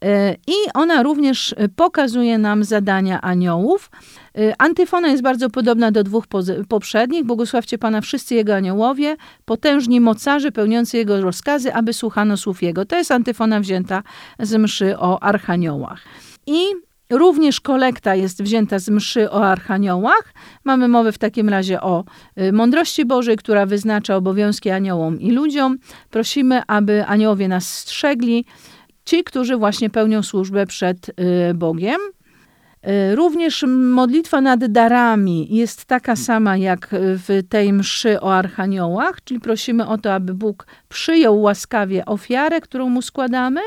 E, 0.05 0.35
I 0.47 0.55
ona 0.75 1.03
również 1.03 1.55
pokazuje 1.77 2.39
nam 2.39 2.65
zadania 2.65 3.21
aniołów. 3.21 3.91
E, 4.39 4.55
Antyfona 4.59 5.09
jest 5.09 5.23
bardzo 5.23 5.51
podobna 5.51 5.91
do 5.91 6.05
dwóch 6.05 6.25
poprzednich. 6.69 7.25
Błogosławcie 7.25 7.79
Pana 7.79 8.01
wszyscy 8.01 8.35
Jego 8.35 8.55
aniołowie, 8.55 9.17
potężni 9.45 10.01
mocarze 10.01 10.53
pełniący 10.53 10.97
Jego 10.97 11.21
rozkazy, 11.21 11.75
aby 11.75 11.93
słuchano 11.93 12.37
słów 12.37 12.63
Jego. 12.63 12.85
To 12.85 12.97
jest 12.97 13.11
antyfona 13.11 13.61
wzięta 13.61 14.03
z 14.39 14.55
mszy 14.55 14.99
o 14.99 15.23
archaniołach. 15.23 16.03
I 16.47 16.59
Również 17.11 17.61
kolekta 17.61 18.15
jest 18.15 18.43
wzięta 18.43 18.79
z 18.79 18.89
mszy 18.89 19.31
o 19.31 19.45
archaniołach. 19.45 20.35
Mamy 20.65 20.89
mowę 20.89 21.13
w 21.13 21.19
takim 21.19 21.49
razie 21.49 21.81
o 21.81 22.05
y, 22.41 22.53
mądrości 22.53 23.05
Bożej, 23.05 23.37
która 23.37 23.67
wyznacza 23.67 24.17
obowiązki 24.17 24.71
aniołom 24.71 25.21
i 25.21 25.31
ludziom. 25.31 25.79
Prosimy, 26.11 26.63
aby 26.67 27.05
aniołowie 27.05 27.49
nas 27.49 27.69
strzegli, 27.69 28.45
ci, 29.07 29.25
którzy 29.25 29.57
właśnie 29.57 29.91
pełnią 29.91 30.23
służbę 30.23 30.67
przed 30.67 31.09
y, 31.09 31.55
Bogiem. 31.55 32.01
Y, 33.11 33.17
Również 33.17 33.65
modlitwa 33.69 34.41
nad 34.41 34.67
darami 34.67 35.57
jest 35.57 35.85
taka 35.85 36.17
sama 36.17 36.57
jak 36.57 36.89
w 36.93 37.43
tej 37.49 37.73
mszy 37.73 38.21
o 38.21 38.35
archaniołach, 38.35 39.25
czyli 39.25 39.41
prosimy 39.41 39.87
o 39.87 39.99
to, 39.99 40.15
aby 40.15 40.35
Bóg 40.35 40.67
przyjął 40.89 41.41
łaskawie 41.41 42.05
ofiarę, 42.05 42.61
którą 42.61 42.89
mu 42.89 43.03
składamy 43.03 43.61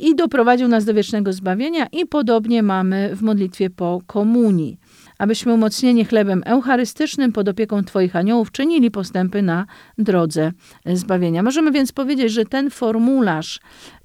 i 0.00 0.14
doprowadził 0.16 0.68
nas 0.68 0.84
do 0.84 0.94
wiecznego 0.94 1.32
zbawienia. 1.32 1.86
I 1.92 2.06
podobnie 2.06 2.62
mamy 2.62 3.16
w 3.16 3.22
modlitwie 3.22 3.70
po 3.70 4.00
komunii. 4.06 4.78
Abyśmy 5.18 5.54
umocnieni 5.54 6.04
chlebem 6.04 6.42
eucharystycznym 6.46 7.32
pod 7.32 7.48
opieką 7.48 7.84
Twoich 7.84 8.16
aniołów 8.16 8.52
czynili 8.52 8.90
postępy 8.90 9.42
na 9.42 9.66
drodze 9.98 10.52
zbawienia. 10.86 11.42
Możemy 11.42 11.72
więc 11.72 11.92
powiedzieć, 11.92 12.32
że 12.32 12.44
ten 12.44 12.70
formularz 12.70 13.60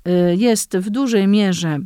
y, 0.07 0.35
jest 0.35 0.77
w 0.77 0.89
dużej 0.89 1.27
mierze 1.27 1.79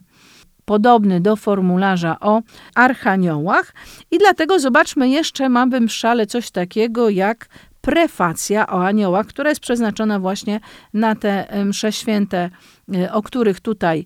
podobny 0.65 1.21
do 1.21 1.35
formularza 1.35 2.19
o 2.19 2.41
archaniołach 2.75 3.73
i 4.11 4.17
dlatego 4.17 4.59
zobaczmy 4.59 5.09
jeszcze, 5.09 5.49
mamy 5.49 5.79
w 5.79 5.83
mszale 5.83 6.25
coś 6.25 6.51
takiego 6.51 7.09
jak 7.09 7.47
prefacja 7.81 8.67
o 8.67 8.85
aniołach, 8.85 9.27
która 9.27 9.49
jest 9.49 9.61
przeznaczona 9.61 10.19
właśnie 10.19 10.59
na 10.93 11.15
te 11.15 11.59
y, 11.59 11.65
msze 11.65 11.91
święte, 11.91 12.49
y, 12.95 13.11
o 13.11 13.21
których 13.21 13.59
tutaj 13.59 14.05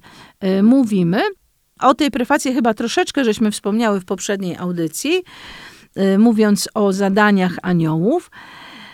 mówimy. 0.64 1.22
O 1.80 1.94
tej 1.94 2.12
prefacji 2.12 2.54
chyba 2.54 2.74
troszeczkę 2.74 3.24
żeśmy 3.24 3.52
wspomniały 3.52 4.00
w 4.00 4.06
poprzedniej 4.06 4.58
audycji, 4.58 5.24
y, 5.98 6.18
mówiąc 6.18 6.70
o 6.74 6.94
zadaniach 6.94 7.58
aniołów. 7.62 8.32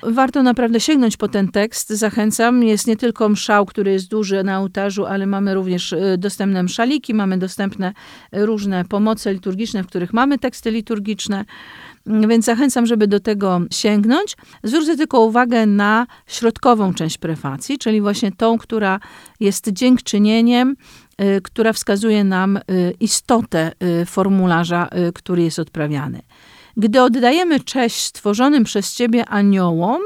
Warto 0.03 0.43
naprawdę 0.43 0.79
sięgnąć 0.79 1.17
po 1.17 1.27
ten 1.27 1.47
tekst. 1.47 1.89
Zachęcam. 1.89 2.63
Jest 2.63 2.87
nie 2.87 2.97
tylko 2.97 3.29
mszał, 3.29 3.65
który 3.65 3.91
jest 3.91 4.09
duży 4.09 4.43
na 4.43 4.59
ołtarzu, 4.59 5.05
ale 5.05 5.25
mamy 5.25 5.53
również 5.53 5.93
y, 5.93 6.15
dostępne 6.17 6.63
mszaliki, 6.63 7.13
mamy 7.13 7.37
dostępne 7.37 7.93
y, 8.35 8.45
różne 8.45 8.85
pomoce 8.85 9.33
liturgiczne, 9.33 9.83
w 9.83 9.87
których 9.87 10.13
mamy 10.13 10.39
teksty 10.39 10.71
liturgiczne. 10.71 11.45
Mm, 12.07 12.29
Więc 12.29 12.45
zachęcam, 12.45 12.85
żeby 12.85 13.07
do 13.07 13.19
tego 13.19 13.61
sięgnąć. 13.71 14.37
Zwrócę 14.63 14.97
tylko 14.97 15.21
uwagę 15.21 15.65
na 15.65 16.07
środkową 16.27 16.93
część 16.93 17.17
prefacji, 17.17 17.77
czyli 17.77 18.01
właśnie 18.01 18.31
tą, 18.31 18.57
która 18.57 18.99
jest 19.39 19.69
dziękczynieniem, 19.69 20.75
która 21.43 21.73
wskazuje 21.73 22.23
nam 22.23 22.57
y, 22.57 22.61
istotę 22.99 23.71
y, 24.01 24.05
formularza, 24.05 24.89
y, 25.09 25.13
który 25.13 25.43
jest 25.43 25.59
odprawiany. 25.59 26.21
Gdy 26.77 27.01
oddajemy 27.01 27.59
cześć 27.59 28.03
stworzonym 28.03 28.63
przez 28.63 28.95
Ciebie 28.95 29.25
aniołom, 29.25 30.01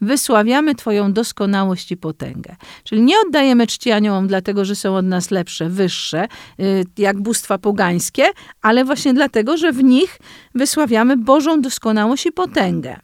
wysławiamy 0.00 0.74
Twoją 0.74 1.12
doskonałość 1.12 1.92
i 1.92 1.96
potęgę. 1.96 2.56
Czyli 2.84 3.02
nie 3.02 3.14
oddajemy 3.26 3.66
czci 3.66 3.92
aniołom 3.92 4.26
dlatego, 4.26 4.64
że 4.64 4.74
są 4.74 4.96
od 4.96 5.06
nas 5.06 5.30
lepsze, 5.30 5.68
wyższe, 5.68 6.28
y, 6.60 6.84
jak 6.98 7.20
bóstwa 7.20 7.58
pogańskie, 7.58 8.24
ale 8.62 8.84
właśnie 8.84 9.14
dlatego, 9.14 9.56
że 9.56 9.72
w 9.72 9.84
nich 9.84 10.18
wysławiamy 10.54 11.16
Bożą 11.16 11.60
doskonałość 11.60 12.26
i 12.26 12.32
potęgę. 12.32 12.96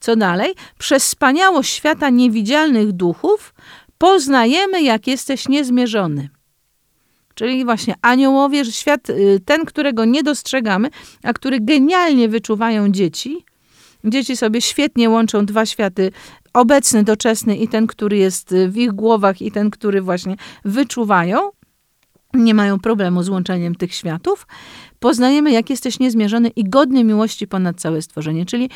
Co 0.00 0.16
dalej? 0.16 0.54
Przez 0.78 1.04
wspaniałość 1.04 1.74
świata 1.74 2.10
niewidzialnych 2.10 2.92
duchów 2.92 3.54
poznajemy, 3.98 4.82
jak 4.82 5.06
jesteś 5.06 5.48
niezmierzony. 5.48 6.28
Czyli 7.42 7.64
właśnie 7.64 7.94
aniołowie, 8.02 8.64
świat 8.64 9.10
y, 9.10 9.40
ten, 9.44 9.64
którego 9.64 10.04
nie 10.04 10.22
dostrzegamy, 10.22 10.88
a 11.22 11.32
który 11.32 11.60
genialnie 11.60 12.28
wyczuwają 12.28 12.88
dzieci. 12.92 13.44
Dzieci 14.04 14.36
sobie 14.36 14.60
świetnie 14.60 15.10
łączą 15.10 15.46
dwa 15.46 15.66
światy 15.66 16.10
obecny, 16.52 17.04
doczesny 17.04 17.56
i 17.56 17.68
ten, 17.68 17.86
który 17.86 18.16
jest 18.16 18.54
w 18.68 18.76
ich 18.76 18.92
głowach 18.92 19.42
i 19.42 19.52
ten, 19.52 19.70
który 19.70 20.02
właśnie 20.02 20.36
wyczuwają, 20.64 21.50
nie 22.34 22.54
mają 22.54 22.80
problemu 22.80 23.22
z 23.22 23.28
łączeniem 23.28 23.74
tych 23.74 23.94
światów, 23.94 24.46
poznajemy, 25.00 25.52
jak 25.52 25.70
jesteś 25.70 25.98
niezmierzony 25.98 26.48
i 26.48 26.64
godny 26.64 27.04
miłości 27.04 27.46
ponad 27.46 27.80
całe 27.80 28.02
stworzenie. 28.02 28.46
Czyli 28.46 28.70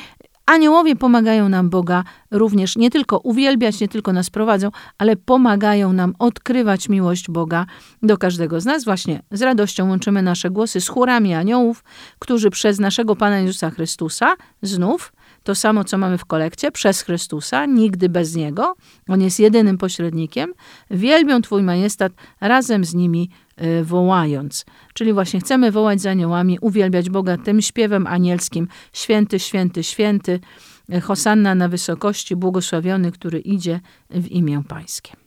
aniołowie 0.47 0.97
pomagają 0.97 1.49
nam 1.49 1.71
Boga 1.71 2.05
również 2.31 2.77
nie 2.77 2.91
tylko 2.91 3.19
uwielbiać, 3.19 3.81
nie 3.81 3.89
tylko 3.89 4.13
nas 4.13 4.31
prowadzą, 4.31 4.71
ale 4.99 5.17
pomagają 5.17 5.93
nam 5.93 6.15
odkrywać 6.19 6.89
miłość 6.89 7.31
Boga 7.31 7.67
do 8.03 8.19
każdego 8.19 8.61
z 8.61 8.65
nas. 8.65 8.85
Właśnie 8.85 9.23
z 9.31 9.43
radością 9.43 9.89
łączymy 9.89 10.23
nasze 10.23 10.51
głosy 10.51 10.81
z 10.81 10.89
chórami 10.89 11.35
aniołów, 11.35 11.85
którzy 12.19 12.51
przez 12.51 12.79
naszego 12.79 13.17
Pana 13.17 13.39
Jezusa 13.39 13.71
Chrystusa 13.71 14.37
znów 14.63 15.13
to 15.47 15.55
samo, 15.55 15.85
co 15.85 15.99
mamy 15.99 16.19
w 16.19 16.25
kolekcie, 16.25 16.71
przez 16.73 17.03
Chrystusa, 17.03 17.67
nigdy 17.67 18.09
bez 18.09 18.37
Niego. 18.37 18.75
On 19.09 19.21
jest 19.23 19.41
jedynym 19.41 19.79
pośrednikiem. 19.79 20.53
Wielbią 20.91 21.43
Twój 21.43 21.63
majestat 21.63 22.13
razem 22.41 22.85
z 22.85 22.95
nimi 22.95 23.31
y, 23.63 23.85
wołając. 23.85 24.65
Czyli 24.95 25.13
właśnie 25.13 25.41
chcemy 25.41 25.73
wołać 25.73 26.01
za 26.01 26.11
aniołami, 26.11 26.59
uwielbiać 26.61 27.11
Boga 27.11 27.37
tym 27.37 27.63
śpiewem 27.63 28.07
anielskim. 28.07 28.69
Święty, 28.93 29.39
święty, 29.39 29.83
święty. 29.83 30.41
y, 30.95 31.01
Hosanna 31.01 31.55
na 31.55 31.69
wysokości, 31.69 32.37
błogosławiony, 32.37 33.13
który 33.13 33.39
idzie 33.39 33.81
w 34.11 34.27
imię 34.27 34.63
Pańskie. 34.69 35.27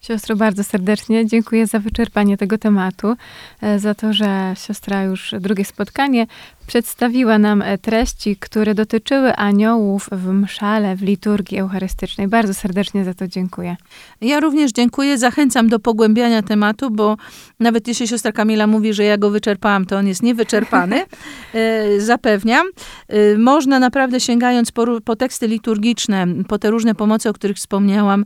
Siostro, 0.00 0.36
bardzo 0.36 0.64
serdecznie 0.64 1.26
dziękuję 1.26 1.66
za 1.66 1.78
wyczerpanie 1.78 2.36
tego 2.36 2.58
tematu, 2.58 3.16
e, 3.60 3.78
za 3.78 3.94
to, 3.94 4.12
że 4.12 4.54
siostra 4.66 5.02
już 5.02 5.34
drugie 5.40 5.64
spotkanie 5.64 6.26
przedstawiła 6.70 7.38
nam 7.38 7.62
e, 7.62 7.78
treści, 7.78 8.36
które 8.36 8.74
dotyczyły 8.74 9.36
aniołów 9.36 10.08
w 10.12 10.32
mszale, 10.32 10.96
w 10.96 11.02
liturgii 11.02 11.58
eucharystycznej. 11.58 12.28
Bardzo 12.28 12.54
serdecznie 12.54 13.04
za 13.04 13.14
to 13.14 13.28
dziękuję. 13.28 13.76
Ja 14.20 14.40
również 14.40 14.72
dziękuję, 14.72 15.18
zachęcam 15.18 15.68
do 15.68 15.78
pogłębiania 15.78 16.42
tematu, 16.42 16.90
bo 16.90 17.16
nawet 17.60 17.88
jeśli 17.88 18.08
siostra 18.08 18.32
Kamila 18.32 18.66
mówi, 18.66 18.92
że 18.94 19.04
ja 19.04 19.18
go 19.18 19.30
wyczerpałam, 19.30 19.86
to 19.86 19.96
on 19.96 20.06
jest 20.06 20.22
niewyczerpany, 20.22 20.96
e, 21.54 22.00
zapewniam. 22.00 22.66
E, 23.08 23.38
Można 23.38 23.78
naprawdę 23.78 24.20
sięgając 24.20 24.72
po, 24.72 25.00
po 25.00 25.16
teksty 25.16 25.48
liturgiczne, 25.48 26.26
po 26.48 26.58
te 26.58 26.70
różne 26.70 26.94
pomocy, 26.94 27.28
o 27.28 27.32
których 27.32 27.56
wspomniałam, 27.56 28.24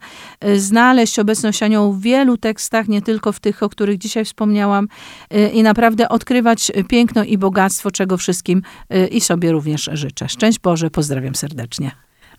znaleźć 0.56 1.18
obecność 1.18 1.62
aniołów 1.62 1.98
w 1.98 2.02
wielu 2.02 2.36
tekstach, 2.36 2.88
nie 2.88 3.02
tylko 3.02 3.32
w 3.32 3.40
tych, 3.40 3.62
o 3.62 3.68
których 3.68 3.98
dzisiaj 3.98 4.24
wspomniałam 4.24 4.88
i 5.52 5.62
naprawdę 5.62 6.08
odkrywać 6.08 6.72
piękno 6.88 7.24
i 7.24 7.38
bogactwo, 7.38 7.90
czego 7.90 8.16
wszystkim 8.34 8.62
e, 8.90 9.06
i 9.06 9.20
sobie 9.20 9.52
również 9.52 9.90
życzę. 9.92 10.28
Szczęść 10.28 10.58
Boże, 10.58 10.90
pozdrawiam 10.90 11.34
serdecznie. 11.34 11.90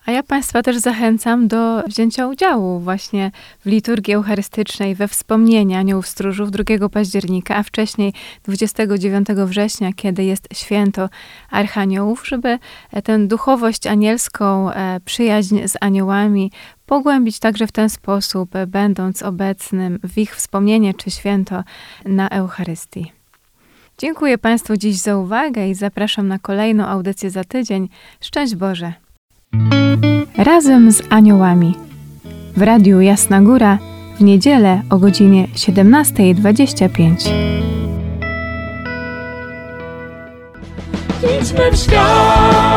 A 0.05 0.11
ja 0.11 0.23
Państwa 0.23 0.63
też 0.63 0.77
zachęcam 0.77 1.47
do 1.47 1.83
wzięcia 1.87 2.27
udziału 2.27 2.79
właśnie 2.79 3.31
w 3.59 3.65
liturgii 3.65 4.13
eucharystycznej, 4.13 4.95
we 4.95 5.07
wspomnienia 5.07 5.79
aniołów 5.79 6.07
stróżów 6.07 6.51
2 6.51 6.89
października, 6.89 7.55
a 7.55 7.63
wcześniej 7.63 8.13
29 8.43 9.27
września, 9.27 9.93
kiedy 9.93 10.23
jest 10.23 10.47
święto 10.53 11.09
Archaniołów, 11.51 12.27
żeby 12.27 12.59
e, 12.91 13.01
tę 13.01 13.27
duchowość 13.27 13.87
anielską, 13.87 14.71
e, 14.71 14.99
przyjaźń 15.05 15.67
z 15.67 15.77
aniołami 15.81 16.51
pogłębić 16.85 17.39
także 17.39 17.67
w 17.67 17.71
ten 17.71 17.89
sposób, 17.89 18.55
e, 18.55 18.67
będąc 18.67 19.23
obecnym 19.23 19.99
w 20.03 20.17
ich 20.17 20.35
wspomnienie 20.35 20.93
czy 20.93 21.11
święto 21.11 21.63
na 22.05 22.29
Eucharystii. 22.29 23.11
Dziękuję 23.97 24.37
Państwu 24.37 24.77
dziś 24.77 24.97
za 24.97 25.17
uwagę 25.17 25.67
i 25.69 25.73
zapraszam 25.73 26.27
na 26.27 26.39
kolejną 26.39 26.85
audycję 26.85 27.29
za 27.29 27.43
tydzień. 27.43 27.89
Szczęść 28.21 28.55
Boże! 28.55 28.93
Razem 30.37 30.91
z 30.91 31.03
aniołami. 31.09 31.75
W 32.57 32.61
Radiu 32.61 33.01
Jasna 33.01 33.41
Góra 33.41 33.77
w 34.19 34.23
niedzielę 34.23 34.81
o 34.89 34.97
godzinie 34.97 35.47
17.25. 35.47 37.29
Idźmy 41.41 41.71
w 41.71 41.77
świat, 41.77 42.74